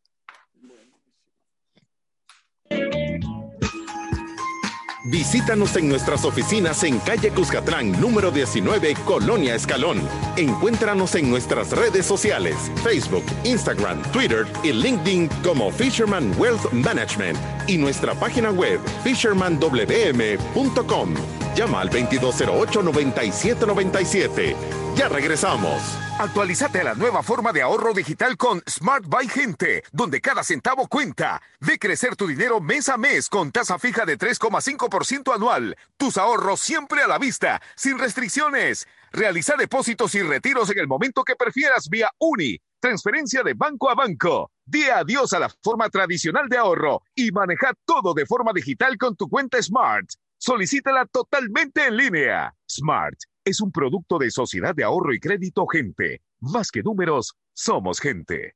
Visítanos 5.09 5.77
en 5.77 5.89
nuestras 5.89 6.25
oficinas 6.25 6.83
en 6.83 6.99
calle 6.99 7.31
Cuscatlán, 7.31 7.93
número 8.01 8.33
19, 8.33 8.97
Colonia 9.05 9.55
Escalón. 9.55 10.01
Encuéntranos 10.37 11.15
en 11.15 11.31
nuestras 11.31 11.71
redes 11.71 12.05
sociales, 12.05 12.57
Facebook, 12.83 13.23
Instagram, 13.45 14.03
Twitter 14.11 14.49
y 14.65 14.73
LinkedIn 14.73 15.29
como 15.45 15.71
Fisherman 15.71 16.35
Wealth 16.37 16.73
Management 16.73 17.39
y 17.69 17.79
nuestra 17.79 18.15
página 18.15 18.51
web 18.51 18.81
fishermanwm.com. 19.05 21.36
Llama 21.57 21.81
al 21.81 21.89
2208-9797. 21.89 24.55
Ya 24.95 25.09
regresamos. 25.09 25.81
Actualízate 26.19 26.81
a 26.81 26.85
la 26.85 26.95
nueva 26.95 27.23
forma 27.23 27.55
de 27.55 27.63
ahorro 27.63 27.95
digital 27.95 28.37
con 28.37 28.63
Smart 28.69 29.07
Buy 29.07 29.27
Gente, 29.27 29.83
donde 29.91 30.21
cada 30.21 30.45
centavo 30.45 30.87
cuenta. 30.87 31.41
Ve 31.61 31.79
crecer 31.79 32.15
tu 32.15 32.27
dinero 32.27 32.61
mes 32.61 32.91
a 32.91 32.99
mes 32.99 33.31
con 33.31 33.53
tasa 33.53 33.79
fija 33.79 34.05
de 34.05 34.19
3,5% 34.19 35.35
anual. 35.35 35.79
Tus 35.97 36.19
ahorros 36.19 36.61
siempre 36.61 37.03
a 37.03 37.07
la 37.07 37.17
vista, 37.19 37.63
sin 37.75 37.99
restricciones. 37.99 38.87
Realiza 39.11 39.57
depósitos 39.57 40.15
y 40.15 40.21
retiros 40.21 40.69
en 40.71 40.79
el 40.79 40.87
momento 40.87 41.25
que 41.25 41.37
prefieras 41.37 41.89
vía 41.89 42.11
Uni. 42.19 42.61
Transferencia 42.81 43.43
de 43.43 43.55
banco 43.55 43.89
a 43.89 43.95
banco. 43.95 44.51
Di 44.67 44.85
adiós 44.85 45.33
a 45.33 45.39
la 45.39 45.49
forma 45.63 45.89
tradicional 45.89 46.51
de 46.51 46.59
ahorro 46.59 47.01
y 47.15 47.33
maneja 47.33 47.73
todo 47.87 48.13
de 48.13 48.27
forma 48.27 48.53
digital 48.53 48.99
con 48.99 49.17
tu 49.17 49.31
cuenta 49.31 49.63
Smart. 49.63 50.07
Solicítala 50.39 51.07
totalmente 51.07 51.87
en 51.87 51.97
línea. 51.97 52.55
Smart 52.71 53.17
es 53.43 53.61
un 53.63 53.73
producto 53.73 54.19
de 54.19 54.31
Sociedad 54.31 54.75
de 54.75 54.85
Ahorro 54.85 55.15
y 55.15 55.19
Crédito 55.19 55.67
Gente. 55.67 56.21
Más 56.41 56.71
que 56.71 56.83
números, 56.83 57.35
somos 57.55 57.99
gente. 57.99 58.55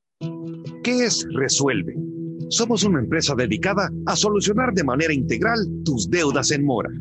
¿Qué 0.83 1.05
es 1.05 1.25
Resuelve? 1.33 1.95
Somos 2.49 2.83
una 2.83 2.99
empresa 2.99 3.33
dedicada 3.33 3.89
a 4.05 4.15
solucionar 4.15 4.73
de 4.73 4.83
manera 4.83 5.11
integral 5.11 5.57
tus 5.83 6.07
deudas 6.07 6.51
en 6.51 6.63
mora. 6.63 6.91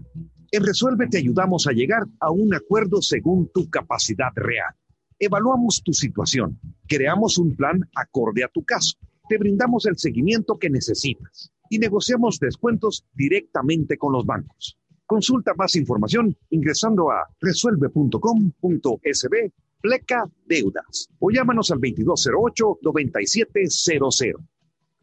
En 0.50 0.64
Resuelve 0.64 1.08
te 1.08 1.18
ayudamos 1.18 1.66
a 1.66 1.72
llegar 1.72 2.04
a 2.18 2.30
un 2.30 2.54
acuerdo 2.54 3.02
según 3.02 3.50
tu 3.52 3.68
capacidad 3.68 4.32
real. 4.34 4.74
Evaluamos 5.18 5.82
tu 5.84 5.92
situación, 5.92 6.58
creamos 6.88 7.36
un 7.36 7.54
plan 7.54 7.80
acorde 7.94 8.44
a 8.44 8.48
tu 8.48 8.64
caso, 8.64 8.96
te 9.28 9.36
brindamos 9.36 9.84
el 9.84 9.98
seguimiento 9.98 10.58
que 10.58 10.70
necesitas 10.70 11.52
y 11.70 11.78
negociamos 11.78 12.38
descuentos 12.38 13.06
directamente 13.14 13.96
con 13.96 14.12
los 14.12 14.26
bancos. 14.26 14.76
Consulta 15.06 15.54
más 15.54 15.74
información 15.76 16.36
ingresando 16.50 17.10
a 17.10 17.26
resuelve.com.sb 17.40 19.52
pleca 19.80 20.28
deudas 20.44 21.08
o 21.18 21.30
llámanos 21.30 21.70
al 21.70 21.80
2208-9700. 21.80 24.36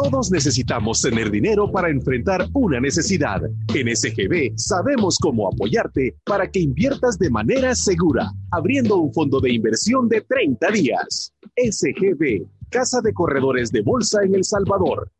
Todos 0.00 0.30
necesitamos 0.30 1.02
tener 1.02 1.28
dinero 1.28 1.72
para 1.72 1.90
enfrentar 1.90 2.46
una 2.52 2.78
necesidad. 2.78 3.42
En 3.74 3.96
SGB 3.96 4.56
sabemos 4.56 5.18
cómo 5.20 5.48
apoyarte 5.48 6.14
para 6.24 6.48
que 6.48 6.60
inviertas 6.60 7.18
de 7.18 7.28
manera 7.28 7.74
segura, 7.74 8.30
abriendo 8.52 8.96
un 8.98 9.12
fondo 9.12 9.40
de 9.40 9.52
inversión 9.52 10.08
de 10.08 10.20
30 10.20 10.70
días. 10.70 11.34
SGB, 11.56 12.46
Casa 12.70 13.00
de 13.02 13.12
Corredores 13.12 13.72
de 13.72 13.82
Bolsa 13.82 14.22
en 14.22 14.36
El 14.36 14.44
Salvador. 14.44 15.10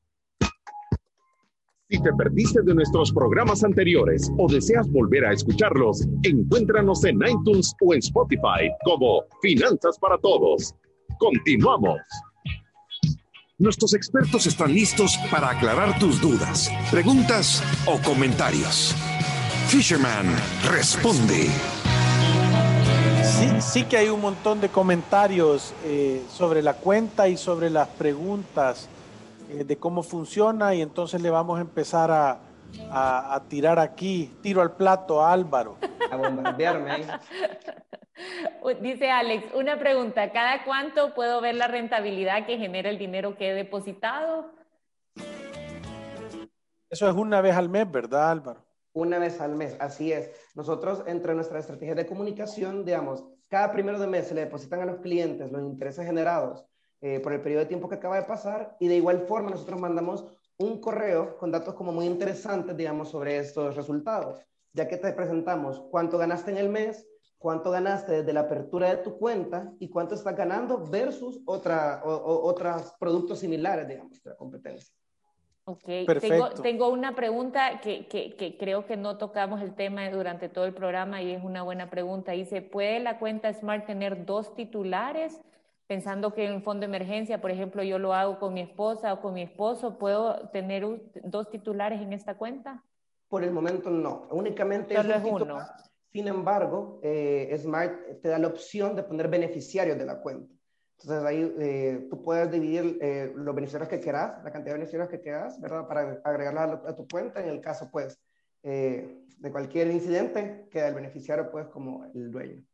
Si 1.90 2.00
te 2.00 2.12
perdiste 2.16 2.62
de 2.62 2.72
nuestros 2.72 3.10
programas 3.10 3.64
anteriores 3.64 4.30
o 4.38 4.46
deseas 4.46 4.88
volver 4.92 5.24
a 5.24 5.32
escucharlos, 5.32 6.06
encuéntranos 6.22 7.04
en 7.04 7.16
iTunes 7.16 7.74
o 7.80 7.94
en 7.94 7.98
Spotify 7.98 8.70
como 8.84 9.24
Finanzas 9.42 9.98
para 9.98 10.18
Todos. 10.18 10.72
Continuamos. 11.18 11.98
Nuestros 13.60 13.92
expertos 13.92 14.46
están 14.46 14.72
listos 14.72 15.18
para 15.32 15.50
aclarar 15.50 15.98
tus 15.98 16.20
dudas, 16.20 16.70
preguntas 16.92 17.60
o 17.86 18.00
comentarios. 18.00 18.94
Fisherman 19.66 20.26
responde. 20.70 21.48
Sí, 23.24 23.50
sí 23.58 23.82
que 23.82 23.96
hay 23.96 24.10
un 24.10 24.20
montón 24.20 24.60
de 24.60 24.68
comentarios 24.68 25.74
eh, 25.84 26.22
sobre 26.32 26.62
la 26.62 26.74
cuenta 26.74 27.28
y 27.28 27.36
sobre 27.36 27.68
las 27.68 27.88
preguntas 27.88 28.88
eh, 29.50 29.64
de 29.64 29.76
cómo 29.76 30.04
funciona 30.04 30.76
y 30.76 30.80
entonces 30.80 31.20
le 31.20 31.30
vamos 31.30 31.58
a 31.58 31.62
empezar 31.62 32.12
a, 32.12 32.38
a, 32.90 33.34
a 33.34 33.48
tirar 33.48 33.78
aquí, 33.78 34.36
tiro 34.42 34.62
al 34.62 34.76
plato 34.76 35.22
a 35.22 35.32
Álvaro. 35.32 35.78
A 36.10 36.16
bombardearme. 36.16 37.06
Dice 38.80 39.10
Alex, 39.10 39.54
una 39.54 39.78
pregunta, 39.78 40.32
¿cada 40.32 40.64
cuánto 40.64 41.14
puedo 41.14 41.40
ver 41.40 41.54
la 41.54 41.68
rentabilidad 41.68 42.46
que 42.46 42.58
genera 42.58 42.90
el 42.90 42.98
dinero 42.98 43.36
que 43.36 43.50
he 43.50 43.54
depositado? 43.54 44.50
Eso 46.90 47.08
es 47.08 47.14
una 47.14 47.40
vez 47.40 47.54
al 47.54 47.68
mes, 47.68 47.90
¿verdad, 47.90 48.30
Álvaro? 48.30 48.64
Una 48.92 49.18
vez 49.18 49.40
al 49.40 49.54
mes, 49.54 49.76
así 49.78 50.12
es. 50.12 50.30
Nosotros, 50.54 51.04
entre 51.06 51.34
nuestras 51.34 51.60
estrategias 51.60 51.96
de 51.96 52.06
comunicación, 52.06 52.84
digamos, 52.84 53.24
cada 53.48 53.70
primero 53.72 53.98
de 53.98 54.06
mes 54.06 54.26
se 54.26 54.34
le 54.34 54.42
depositan 54.42 54.80
a 54.80 54.86
los 54.86 54.96
clientes 54.96 55.50
los 55.52 55.62
intereses 55.62 56.04
generados 56.04 56.64
eh, 57.00 57.20
por 57.20 57.32
el 57.32 57.40
periodo 57.40 57.60
de 57.60 57.68
tiempo 57.68 57.88
que 57.88 57.94
acaba 57.94 58.16
de 58.16 58.24
pasar 58.24 58.76
y 58.80 58.88
de 58.88 58.96
igual 58.96 59.26
forma 59.26 59.50
nosotros 59.50 59.80
mandamos 59.80 60.26
un 60.58 60.80
correo 60.80 61.36
con 61.38 61.50
datos 61.50 61.74
como 61.74 61.92
muy 61.92 62.06
interesantes, 62.06 62.76
digamos, 62.76 63.08
sobre 63.10 63.38
estos 63.38 63.76
resultados, 63.76 64.40
ya 64.72 64.88
que 64.88 64.96
te 64.96 65.12
presentamos 65.12 65.80
cuánto 65.90 66.18
ganaste 66.18 66.50
en 66.50 66.58
el 66.58 66.68
mes, 66.68 67.08
cuánto 67.38 67.70
ganaste 67.70 68.12
desde 68.12 68.32
la 68.32 68.40
apertura 68.40 68.90
de 68.90 68.96
tu 68.98 69.16
cuenta 69.16 69.72
y 69.78 69.88
cuánto 69.88 70.16
estás 70.16 70.34
ganando 70.34 70.84
versus 70.90 71.40
otra, 71.46 72.02
o, 72.04 72.12
o, 72.12 72.46
otros 72.48 72.92
productos 72.98 73.38
similares, 73.38 73.86
digamos, 73.88 74.22
de 74.22 74.30
la 74.30 74.36
competencia. 74.36 74.92
Ok, 75.64 75.84
tengo, 76.20 76.48
tengo, 76.62 76.88
una 76.88 77.14
pregunta 77.14 77.78
que, 77.82 78.06
que, 78.06 78.34
que, 78.36 78.56
creo 78.56 78.86
que 78.86 78.96
no 78.96 79.18
tocamos 79.18 79.60
el 79.60 79.74
tema 79.74 80.08
durante 80.08 80.48
todo 80.48 80.64
el 80.64 80.72
programa 80.72 81.20
y 81.20 81.32
es 81.32 81.44
una 81.44 81.62
buena 81.62 81.90
pregunta. 81.90 82.32
Dice, 82.32 82.62
¿puede 82.62 83.00
la 83.00 83.18
cuenta 83.18 83.52
Smart 83.52 83.84
tener 83.84 84.24
dos 84.24 84.54
titulares? 84.54 85.38
Pensando 85.88 86.34
que 86.34 86.44
en 86.44 86.52
un 86.52 86.62
fondo 86.62 86.80
de 86.80 86.86
emergencia, 86.86 87.40
por 87.40 87.50
ejemplo, 87.50 87.82
yo 87.82 87.98
lo 87.98 88.12
hago 88.12 88.38
con 88.38 88.54
mi 88.54 88.60
esposa 88.60 89.14
o 89.14 89.20
con 89.20 89.34
mi 89.34 89.42
esposo, 89.42 89.98
¿puedo 89.98 90.48
tener 90.50 90.84
un, 90.84 91.10
dos 91.24 91.50
titulares 91.50 92.00
en 92.00 92.12
esta 92.12 92.36
cuenta? 92.36 92.84
Por 93.26 93.42
el 93.42 93.50
momento 93.50 93.90
no, 93.90 94.28
únicamente 94.30 94.94
Solo 94.94 95.14
es, 95.14 95.24
es 95.24 95.32
uno. 95.32 95.58
Sin 96.12 96.28
embargo, 96.28 97.00
eh, 97.02 97.54
Smart 97.58 98.20
te 98.22 98.28
da 98.28 98.38
la 98.38 98.48
opción 98.48 98.94
de 98.94 99.02
poner 99.02 99.28
beneficiarios 99.28 99.98
de 99.98 100.06
la 100.06 100.20
cuenta. 100.20 100.54
Entonces 101.00 101.24
ahí 101.24 101.54
eh, 101.60 102.06
tú 102.10 102.22
puedes 102.22 102.50
dividir 102.50 102.98
eh, 103.00 103.32
los 103.34 103.54
beneficiarios 103.54 103.88
que 103.88 104.00
quieras, 104.00 104.42
la 104.44 104.50
cantidad 104.50 104.74
de 104.74 104.80
beneficiarios 104.80 105.08
que 105.08 105.20
quieras, 105.20 105.60
¿verdad? 105.60 105.86
Para 105.86 106.20
agregarla 106.24 106.62
a, 106.62 106.90
a, 106.90 106.96
tu 106.96 107.06
cuenta. 107.06 107.40
En 107.40 107.48
el 107.48 107.60
caso, 107.60 107.88
pues, 107.90 108.18
eh, 108.62 109.24
de 109.38 109.52
cualquier 109.52 109.88
incidente, 109.88 110.66
queda 110.70 110.88
el 110.88 110.94
beneficiario, 110.94 111.50
pues, 111.50 111.68
como 111.68 112.04
el 112.06 112.30
dueño. 112.30 112.64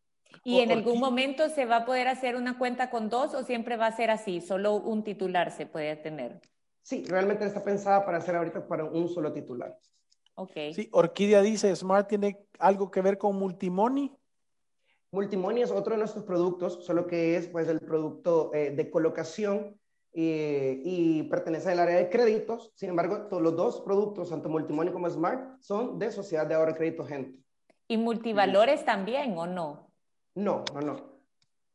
¿Y 0.42 0.58
o, 0.58 0.62
en 0.62 0.72
algún 0.72 0.98
momento 0.98 1.48
se 1.48 1.66
va 1.66 1.76
a 1.76 1.84
poder 1.84 2.08
hacer 2.08 2.36
una 2.36 2.58
cuenta 2.58 2.90
con 2.90 3.08
dos 3.08 3.34
o 3.34 3.44
siempre 3.44 3.76
va 3.76 3.86
a 3.86 3.96
ser 3.96 4.10
así? 4.10 4.40
Solo 4.40 4.74
un 4.74 5.04
titular 5.04 5.50
se 5.50 5.66
puede 5.66 5.94
tener. 5.96 6.40
Sí, 6.82 7.04
realmente 7.04 7.46
está 7.46 7.62
pensada 7.62 8.04
para 8.04 8.18
hacer 8.18 8.36
ahorita 8.36 8.66
para 8.66 8.84
un 8.84 9.08
solo 9.08 9.32
titular. 9.32 9.78
Okay. 10.34 10.74
Sí, 10.74 10.88
Orquídea 10.92 11.42
dice, 11.42 11.74
Smart 11.74 12.08
tiene 12.08 12.46
algo 12.58 12.90
que 12.90 13.00
ver 13.00 13.18
con 13.18 13.36
Multimoney. 13.36 14.12
Multimoney 15.12 15.62
es 15.62 15.70
otro 15.70 15.92
de 15.92 15.98
nuestros 15.98 16.24
productos, 16.24 16.84
solo 16.84 17.06
que 17.06 17.36
es 17.36 17.46
pues 17.48 17.68
el 17.68 17.80
producto 17.80 18.50
eh, 18.52 18.72
de 18.72 18.90
colocación 18.90 19.78
eh, 20.12 20.82
y 20.84 21.22
pertenece 21.24 21.70
al 21.70 21.78
área 21.78 21.96
de 21.96 22.10
créditos. 22.10 22.72
Sin 22.74 22.90
embargo, 22.90 23.28
todos 23.28 23.42
los 23.42 23.56
dos 23.56 23.80
productos, 23.80 24.30
tanto 24.30 24.48
Multimoney 24.48 24.92
como 24.92 25.08
Smart, 25.08 25.60
son 25.60 25.98
de 25.98 26.10
Sociedad 26.10 26.46
de 26.46 26.54
Ahorro 26.54 26.72
y 26.72 26.74
Crédito 26.74 27.04
Gente. 27.04 27.38
¿Y 27.86 27.96
multivalores 27.96 28.80
sí. 28.80 28.86
también 28.86 29.38
o 29.38 29.46
no? 29.46 29.93
No, 30.34 30.64
no, 30.74 30.80
no. 30.80 31.14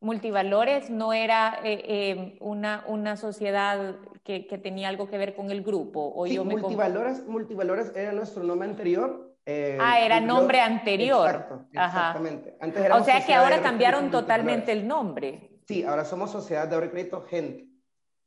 Multivalores 0.02 0.90
no 0.90 1.12
era 1.12 1.60
eh, 1.64 1.84
eh, 1.86 2.38
una, 2.40 2.86
una 2.88 3.18
sociedad 3.18 3.96
que, 4.24 4.48
que, 4.48 4.58
tenía 4.58 4.88
algo 4.88 5.10
que 5.10 5.18
ver 5.18 5.36
con 5.36 5.52
el 5.52 5.62
grupo. 5.62 6.14
O 6.16 6.26
sí, 6.26 6.36
yo 6.36 6.46
me 6.46 6.56
multivalores, 6.56 7.26
multivalores 7.28 7.92
era 7.96 8.14
nuestro 8.14 8.44
nombre 8.44 8.70
anterior. 8.70 9.36
Eh, 9.46 9.78
ah, 9.82 10.00
era 10.00 10.22
nombre 10.22 10.62
anterior. 10.62 11.28
Exacto, 11.28 11.66
exactamente. 11.74 12.50
Ajá. 12.50 12.66
Antes 12.66 12.92
o 12.92 13.04
sea 13.04 13.26
que 13.26 13.34
ahora 13.34 13.62
cambiaron 13.62 14.10
totalmente 14.10 14.72
el 14.72 14.88
nombre. 14.88 15.60
Sí, 15.68 15.84
ahora 15.84 16.06
somos 16.06 16.32
Sociedad 16.32 16.68
de 16.68 16.76
Ahorro 16.76 16.88
y 16.88 16.92
Crédito 16.92 17.22
Gente. 17.22 17.68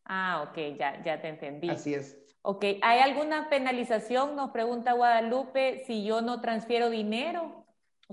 Ah, 0.04 0.46
ok, 0.48 0.76
ya, 0.78 1.02
ya 1.02 1.20
te 1.20 1.28
entendí. 1.28 1.70
Así 1.70 1.94
es. 1.94 2.18
Ok, 2.42 2.64
¿hay 2.82 2.98
alguna 2.98 3.48
penalización? 3.48 4.34
Nos 4.34 4.50
pregunta 4.50 4.92
Guadalupe, 4.92 5.84
si 5.86 6.04
yo 6.04 6.22
no 6.22 6.40
transfiero 6.40 6.90
dinero. 6.90 7.61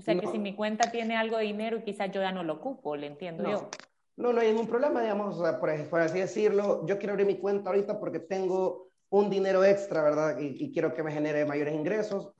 O 0.00 0.02
sea 0.02 0.14
no. 0.14 0.22
que 0.22 0.28
si 0.28 0.38
mi 0.38 0.54
cuenta 0.54 0.90
tiene 0.90 1.14
algo 1.14 1.36
de 1.36 1.44
dinero 1.44 1.76
y 1.76 1.82
quizás 1.82 2.10
yo 2.10 2.22
ya 2.22 2.32
no 2.32 2.42
lo 2.42 2.54
ocupo, 2.54 2.96
le 2.96 3.06
entiendo 3.06 3.42
no. 3.42 3.50
yo. 3.50 3.68
No, 4.16 4.32
no 4.32 4.40
hay 4.40 4.48
ningún 4.48 4.66
problema, 4.66 5.02
digamos, 5.02 5.38
o 5.38 5.44
sea, 5.44 5.60
por, 5.60 5.70
por, 5.90 6.00
así 6.00 6.18
decirlo, 6.18 6.86
yo 6.86 6.98
quiero 6.98 7.12
abrir 7.12 7.26
mi 7.26 7.36
cuenta 7.36 7.68
ahorita 7.68 8.00
porque 8.00 8.18
tengo 8.18 8.88
un 9.10 9.28
dinero 9.28 9.62
extra, 9.62 10.02
¿verdad? 10.02 10.38
Y, 10.38 10.64
y 10.64 10.72
quiero 10.72 10.94
que 10.94 11.02
me 11.02 11.12
genere 11.12 11.44
mayores 11.44 11.74
ingresos. 11.74 12.32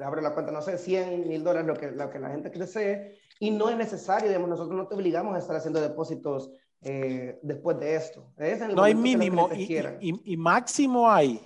Abro 0.00 0.20
la 0.20 0.34
cuenta, 0.34 0.50
no 0.50 0.60
sé, 0.60 0.76
100 0.76 1.28
mil 1.28 1.44
dólares, 1.44 1.68
lo 1.68 1.74
que, 1.74 1.92
lo 1.92 2.10
que 2.10 2.18
la 2.18 2.30
gente 2.30 2.50
desee. 2.50 3.16
Y 3.38 3.52
no 3.52 3.70
es 3.70 3.76
necesario, 3.76 4.26
digamos, 4.26 4.48
nosotros 4.48 4.76
no 4.76 4.88
te 4.88 4.96
obligamos 4.96 5.36
a 5.36 5.38
estar 5.38 5.54
haciendo 5.54 5.80
depósitos 5.80 6.52
eh, 6.82 7.38
después 7.42 7.78
de 7.78 7.94
esto. 7.94 8.32
Es 8.38 8.60
no 8.74 8.82
hay 8.82 8.96
mínimo 8.96 9.50
y, 9.54 9.72
y, 10.00 10.32
y 10.32 10.36
máximo 10.36 11.08
hay. 11.08 11.40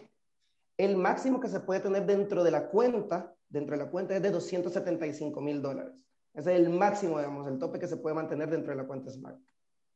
El 0.79 0.97
máximo 0.97 1.41
que 1.41 1.49
se 1.49 1.61
puede 1.61 1.81
tener 1.81 2.07
dentro 2.07 2.43
de 2.43 2.51
la 2.51 2.69
cuenta 2.69 3.35
dentro 3.49 3.77
de 3.77 3.85
la 3.85 3.91
cuenta 3.91 4.17
es 4.17 4.23
de 4.23 4.31
275 4.31 5.41
mil 5.41 5.63
dólares. 5.63 5.93
Ese 6.35 6.55
es 6.55 6.61
el 6.61 6.71
máximo, 6.71 7.19
digamos, 7.19 7.49
el 7.49 7.59
tope 7.59 7.79
que 7.79 7.89
se 7.89 7.97
puede 7.97 8.15
mantener 8.15 8.51
dentro 8.51 8.71
de 8.73 8.77
la 8.77 8.87
cuenta 8.87 9.11
Smart. 9.11 9.39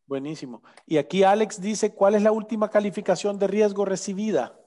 Buenísimo. 0.07 0.63
Y 0.87 0.97
aquí 0.97 1.23
Alex 1.23 1.61
dice, 1.61 1.95
¿cuál 1.95 2.15
es 2.15 2.23
la 2.23 2.33
última 2.33 2.69
calificación 2.69 3.39
de 3.39 3.47
riesgo 3.47 3.85
recibida? 3.85 4.59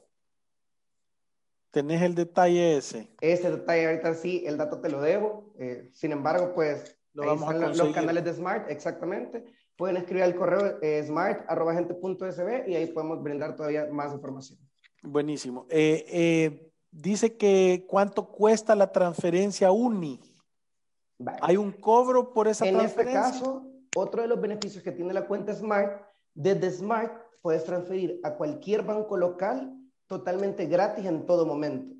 ¿Tenés 1.71 2.01
el 2.01 2.15
detalle 2.15 2.77
ese? 2.77 3.09
Ese 3.19 3.51
detalle 3.51 3.87
ahorita 3.87 4.13
sí, 4.13 4.43
el 4.45 4.57
dato 4.57 4.79
te 4.79 4.89
lo 4.89 5.01
debo. 5.01 5.53
Eh, 5.59 5.89
sin 5.91 6.13
embargo, 6.13 6.53
pues 6.55 6.97
lo 7.13 7.23
ahí 7.23 7.29
vamos 7.29 7.53
están 7.53 7.77
los 7.77 7.93
canales 7.93 8.23
de 8.23 8.33
Smart, 8.33 8.69
exactamente. 8.69 9.43
Pueden 9.75 9.97
escribir 9.97 10.23
al 10.23 10.35
correo 10.35 10.79
eh, 10.81 11.03
smart.gente.sb 11.03 12.67
y 12.67 12.75
ahí 12.75 12.87
podemos 12.87 13.21
brindar 13.21 13.55
todavía 13.57 13.87
más 13.91 14.13
información. 14.13 14.57
Buenísimo. 15.03 15.67
Eh, 15.69 16.05
eh, 16.07 16.71
dice 16.95 17.35
que 17.35 17.85
cuánto 17.87 18.31
cuesta 18.31 18.75
la 18.75 18.91
transferencia 18.91 19.71
UNI. 19.71 20.19
Vale. 21.17 21.39
¿Hay 21.41 21.57
un 21.57 21.71
cobro 21.71 22.33
por 22.33 22.47
esa 22.47 22.65
en 22.65 22.77
transferencia? 22.77 23.19
En 23.19 23.25
este 23.27 23.39
caso, 23.39 23.65
otro 23.95 24.21
de 24.21 24.27
los 24.27 24.39
beneficios 24.39 24.83
que 24.83 24.91
tiene 24.91 25.13
la 25.13 25.27
cuenta 25.27 25.53
Smart, 25.53 26.01
desde 26.33 26.71
Smart 26.71 27.13
puedes 27.41 27.63
transferir 27.63 28.19
a 28.23 28.35
cualquier 28.35 28.83
banco 28.83 29.17
local 29.17 29.77
totalmente 30.07 30.65
gratis 30.65 31.05
en 31.05 31.25
todo 31.25 31.45
momento. 31.45 31.95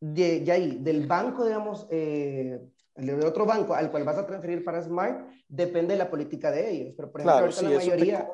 De, 0.00 0.40
de 0.40 0.52
ahí, 0.52 0.78
del 0.80 1.06
banco, 1.06 1.44
digamos, 1.44 1.86
eh, 1.90 2.60
el 2.94 3.06
de 3.06 3.26
otro 3.26 3.46
banco 3.46 3.74
al 3.74 3.90
cual 3.90 4.04
vas 4.04 4.18
a 4.18 4.26
transferir 4.26 4.64
para 4.64 4.82
Smart, 4.82 5.28
depende 5.48 5.94
de 5.94 5.98
la 5.98 6.10
política 6.10 6.50
de 6.50 6.70
ellos. 6.70 6.94
Pero 6.96 7.10
por 7.10 7.20
ejemplo, 7.22 7.68
la 7.68 7.76
mayoría... 7.76 8.30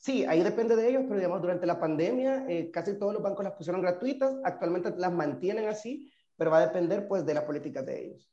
Sí, 0.00 0.24
ahí 0.24 0.42
depende 0.42 0.76
de 0.76 0.88
ellos, 0.88 1.02
pero 1.06 1.16
digamos, 1.16 1.42
durante 1.42 1.66
la 1.66 1.78
pandemia 1.78 2.46
eh, 2.48 2.70
casi 2.70 2.98
todos 2.98 3.12
los 3.12 3.22
bancos 3.22 3.44
las 3.44 3.52
pusieron 3.52 3.82
gratuitas, 3.82 4.34
actualmente 4.44 4.94
las 4.96 5.12
mantienen 5.12 5.68
así, 5.68 6.10
pero 6.36 6.50
va 6.50 6.56
a 6.56 6.66
depender 6.66 7.06
pues 7.06 7.26
de 7.26 7.34
la 7.34 7.44
política 7.44 7.82
de 7.82 8.06
ellos. 8.06 8.32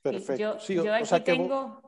Perfecto. 0.00 0.58
yo, 0.58 0.94
aquí 0.94 1.20
tengo, 1.20 1.82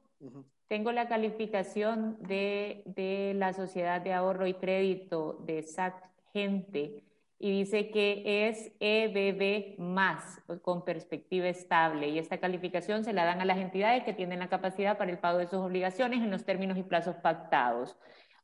tengo 0.69 0.93
la 0.93 1.09
calificación 1.09 2.19
de, 2.21 2.83
de, 2.85 3.33
la 3.35 3.55
Sociedad 3.55 4.03
de 4.03 4.13
Ahorro 4.13 4.47
y 4.47 4.53
Crédito 4.55 5.43
de 5.47 5.63
SAC 5.63 5.95
Gente 6.35 7.03
y 7.39 7.51
dice 7.51 7.91
que 7.91 8.49
es 8.49 8.73
EBB 8.81 9.79
más 9.79 10.43
con 10.61 10.85
perspectiva 10.85 11.49
estable 11.49 12.09
y 12.09 12.19
esta 12.19 12.39
calificación 12.39 13.05
se 13.05 13.15
la 13.15 13.25
dan 13.25 13.41
a 13.41 13.47
las 13.47 13.59
entidades 13.59 14.05
que 14.05 14.13
tienen 14.13 14.39
la 14.39 14.49
capacidad 14.49 14.99
para 14.99 15.11
el 15.11 15.19
pago 15.19 15.39
de 15.39 15.47
sus 15.47 15.61
obligaciones 15.61 16.21
en 16.21 16.31
los 16.31 16.45
términos 16.45 16.77
y 16.77 16.83
plazos 16.83 17.17
pactados. 17.17 17.97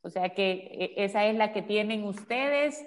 O 0.03 0.11
sea 0.11 0.31
que 0.31 0.53
eh, 0.73 0.95
esa 0.97 1.27
es 1.27 1.37
la 1.37 1.53
que 1.53 1.63
tienen 1.63 2.05
ustedes. 2.05 2.85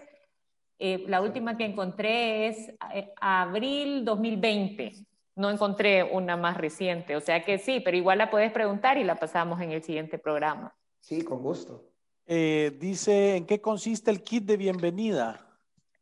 Eh, 0.79 1.05
la 1.07 1.21
última 1.21 1.57
que 1.57 1.65
encontré 1.65 2.47
es 2.47 2.69
eh, 2.93 3.13
abril 3.19 4.03
2020. 4.03 4.91
No 5.35 5.49
encontré 5.49 6.03
una 6.03 6.37
más 6.37 6.57
reciente. 6.57 7.15
O 7.15 7.21
sea 7.21 7.43
que 7.43 7.57
sí, 7.57 7.79
pero 7.79 7.97
igual 7.97 8.17
la 8.17 8.29
puedes 8.29 8.51
preguntar 8.51 8.97
y 8.97 9.03
la 9.03 9.15
pasamos 9.15 9.61
en 9.61 9.71
el 9.71 9.83
siguiente 9.83 10.17
programa. 10.17 10.75
Sí, 10.99 11.23
con 11.23 11.41
gusto. 11.41 11.91
dice, 12.25 13.37
¿en 13.37 13.45
qué 13.45 13.61
consiste 13.61 14.11
el 14.11 14.23
kit 14.23 14.43
de 14.43 14.57
bienvenida? 14.57 15.41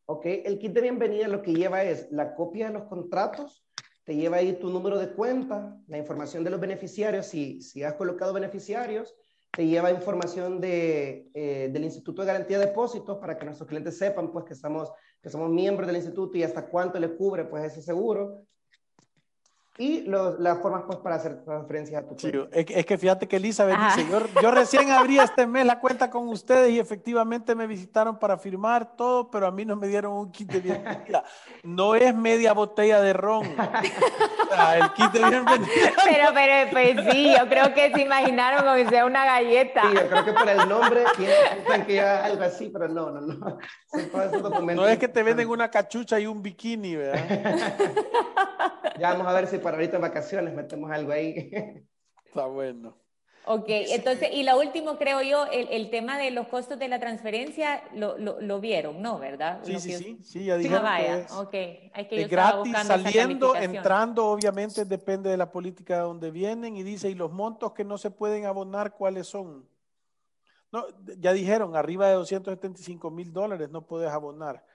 Ok, 0.05 0.26
el 0.26 0.57
kit 0.59 0.74
de 0.74 0.82
bienvenida 0.82 1.28
lo 1.28 1.41
que 1.41 1.53
lleva 1.53 1.84
es 1.84 2.11
la 2.11 2.36
copia 2.36 2.68
de 2.68 2.74
los 2.74 2.84
contratos, 2.84 3.64
te 4.03 4.16
lleva 4.16 4.38
ahí 4.38 4.53
tu 4.53 4.70
número 4.70 4.97
de 4.97 5.14
cuenta, 5.14 5.78
la 5.88 5.97
información 5.97 6.43
de 6.43 6.49
los 6.49 6.59
beneficiarios, 6.59 7.26
si, 7.28 7.61
si 7.61 7.84
has 7.84 7.93
colocado 7.93 8.34
beneficiarios, 8.34 9.16
te 9.56 9.68
lleva 9.68 9.91
información 9.91 10.60
de, 10.60 11.30
eh, 11.36 11.70
del 11.72 11.84
Instituto 11.84 12.24
de 12.24 12.28
Garantía 12.28 12.58
de 12.58 12.66
Depósitos 12.66 13.20
para 13.20 13.38
que 13.38 13.45
nuestros 13.45 13.70
clientes 13.70 13.97
sepan 13.97 14.32
pues 14.32 14.45
que, 14.45 14.54
estamos, 14.54 14.91
que 15.22 15.30
somos 15.30 15.51
miembros 15.51 15.86
del 15.86 15.97
instituto 15.97 16.36
y 16.38 16.43
hasta 16.43 16.68
cuánto 16.68 16.99
le 16.99 17.16
cubre 17.16 17.45
pues 17.45 17.64
ese 17.64 17.84
seguro 17.84 18.47
y 19.78 20.03
las 20.05 20.59
formas 20.59 20.84
pues 20.86 20.99
para 20.99 21.15
hacer 21.15 21.43
transferencias 21.43 22.03
a 22.03 22.07
tu 22.07 22.15
cuenta. 22.15 22.47
es, 22.55 22.86
que 22.86 22.97
fíjate 22.97 23.28
que 23.28 23.38
Elizabeth 23.38 23.76
dice, 23.95 24.05
yo, 24.41 24.51
recién 24.51 24.91
abrí 24.91 25.17
este 25.17 25.47
mes 25.47 25.65
la 25.65 25.80
cuenta 25.80 26.11
con 26.11 26.28
ustedes 26.28 26.71
y 26.71 26.80
efectivamente 26.80 27.55
me 27.55 27.65
visitaron 27.65 28.19
para 28.19 28.38
firmar 28.38 28.95
todo, 28.95 29.32
pero 29.32 29.47
a 29.47 29.51
mí 29.51 29.65
no 29.65 29.76
me 29.76 29.88
dieron 29.88 30.13
un 30.13 30.32
kit 30.32 30.51
de 30.51 30.59
bienvenida. 30.59 31.24
No 31.63 31.95
es 31.95 32.13
media 32.13 32.53
botella 32.53 33.01
de 33.01 33.13
ron. 33.13 33.45
el 34.76 34.93
kit 34.93 35.11
de 35.11 35.28
bienvenida. 35.28 35.91
Pero, 36.03 36.28
pero, 36.36 36.71
pues 36.71 37.11
sí, 37.11 37.34
yo 37.36 37.49
creo 37.49 37.74
que 37.74 37.91
se 37.93 38.01
imaginaron 38.01 38.63
como 38.63 38.76
que 38.76 38.88
sea 38.89 39.05
una 39.07 39.26
galleta. 39.26 39.82
Sí, 39.82 39.95
yo 39.95 40.07
creo 40.07 40.26
que 40.26 40.34
por 40.34 40.49
el 40.49 40.69
nombre 40.69 41.03
piensan 41.17 41.86
que 41.88 41.97
era 41.97 42.26
algo 42.26 42.43
así, 42.43 42.69
pero 42.69 42.88
no, 42.89 43.09
no, 43.09 43.21
no. 43.21 43.57
No 44.76 44.88
es 44.88 44.97
que 44.97 45.07
te 45.07 45.24
venden 45.24 45.49
una 45.49 45.69
cachucha 45.69 46.19
y 46.19 46.28
un 46.28 46.41
bikini, 46.41 46.95
¿verdad? 46.95 47.76
ya 48.99 49.11
vamos 49.11 49.28
a 49.28 49.34
ver 49.34 49.47
si 49.47 49.59
para 49.64 49.78
ahorita 49.78 49.95
en 49.95 50.01
vacaciones 50.01 50.53
metemos 50.53 50.91
algo 50.91 51.11
ahí. 51.11 51.51
Está 52.26 52.45
bueno. 52.45 52.95
Ok, 53.45 53.66
entonces, 53.68 54.30
y 54.32 54.43
lo 54.43 54.57
último, 54.57 54.97
creo 54.97 55.22
yo, 55.22 55.45
el, 55.47 55.68
el, 55.70 55.89
tema 55.89 56.18
de 56.18 56.32
los 56.32 56.47
costos 56.47 56.80
de 56.80 56.88
la 56.88 56.99
transferencia, 56.99 57.84
lo, 57.93 58.18
lo, 58.18 58.39
lo 58.39 58.61
vieron, 58.61 59.01
¿no? 59.01 59.20
¿Verdad? 59.20 59.59
Sí, 59.64 59.80
sí, 59.80 59.91
sí, 59.93 60.18
sí, 60.24 60.45
ya 60.45 60.55
dijeron 60.55 60.86
ah, 60.86 60.89
vaya, 60.89 61.28
ok. 61.38 61.53
Hay 61.93 62.07
que 62.07 62.28
gratis, 62.28 62.74
saliendo, 62.86 63.53
entrando, 63.55 64.28
obviamente 64.28 64.86
depende 64.86 65.30
de 65.30 65.36
la 65.36 65.51
política 65.51 65.95
de 65.95 66.01
donde 66.03 66.32
vienen, 66.32 66.78
y 66.78 66.84
dice, 66.84 67.09
¿y 67.09 67.16
los 67.16 67.32
montos 67.34 67.74
que 67.74 67.84
no 67.84 67.97
se 67.97 68.11
pueden 68.11 68.45
abonar, 68.45 68.93
cuáles 68.93 69.28
son? 69.28 69.68
No, 70.72 70.86
ya 71.18 71.34
dijeron, 71.34 71.76
arriba 71.76 72.07
de 72.07 72.14
275 72.14 73.11
mil 73.11 73.34
dólares 73.34 73.70
no 73.70 73.86
puedes 73.86 74.09
abonar. 74.09 74.66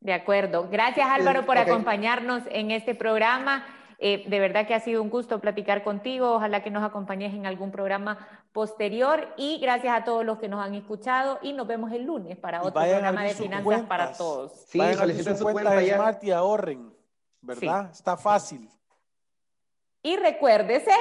De 0.01 0.13
acuerdo. 0.13 0.69
Gracias 0.71 1.09
Álvaro 1.09 1.47
por 1.47 1.59
acompañarnos 1.59 2.43
en 2.51 2.71
este 2.71 2.95
programa. 2.95 3.65
Eh, 3.99 4.25
de 4.29 4.41
verdad 4.41 4.67
que 4.67 4.75
ha 4.75 4.81
sido 4.81 5.03
un 5.03 5.09
gusto 5.09 5.41
platicar 5.41 5.83
contigo. 5.83 6.35
Ojalá 6.35 6.63
que 6.63 6.71
nos 6.71 6.85
acompañes 6.85 7.35
en 7.35 7.47
algún 7.47 7.73
programa 7.73 8.29
posterior. 8.53 9.33
Y 9.37 9.59
gracias 9.59 9.99
a 9.99 10.05
todos 10.05 10.25
los 10.25 10.39
que 10.39 10.49
nos 10.49 10.65
han 10.65 10.75
escuchado. 10.75 11.39
Y 11.43 11.55
nos 11.55 11.67
vemos 11.67 11.91
el 11.93 12.05
lunes 12.05 12.37
para 12.37 12.61
otro 12.61 12.75
programa 12.75 13.25
de 13.25 13.35
finanzas 13.35 13.83
para 13.83 14.13
todos. 14.13 14.53
Sí, 14.69 14.79
soliciten 14.95 15.37
su, 15.37 15.45
cuenta, 15.45 15.83
Smart 15.83 16.23
y 16.23 16.31
ahorren. 16.31 16.96
¿Verdad? 17.47 17.91
Está 17.93 18.17
fácil. 18.17 18.69
Y 20.03 20.17
recuérdese 20.17 20.93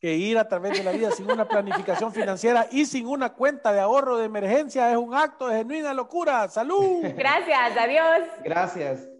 que 0.00 0.14
ir 0.14 0.38
a 0.38 0.48
través 0.48 0.76
de 0.76 0.84
la 0.84 0.92
vida 0.92 1.10
sin 1.10 1.30
una 1.30 1.46
planificación 1.46 2.12
financiera 2.12 2.68
y 2.70 2.84
sin 2.84 3.06
una 3.06 3.32
cuenta 3.32 3.72
de 3.72 3.80
ahorro 3.80 4.18
de 4.18 4.26
emergencia 4.26 4.90
es 4.90 4.96
un 4.96 5.14
acto 5.14 5.48
de 5.48 5.58
genuina 5.58 5.94
locura. 5.94 6.48
¡Salud! 6.48 7.02
Gracias, 7.16 7.76
adiós. 7.76 8.28
Gracias. 8.42 9.13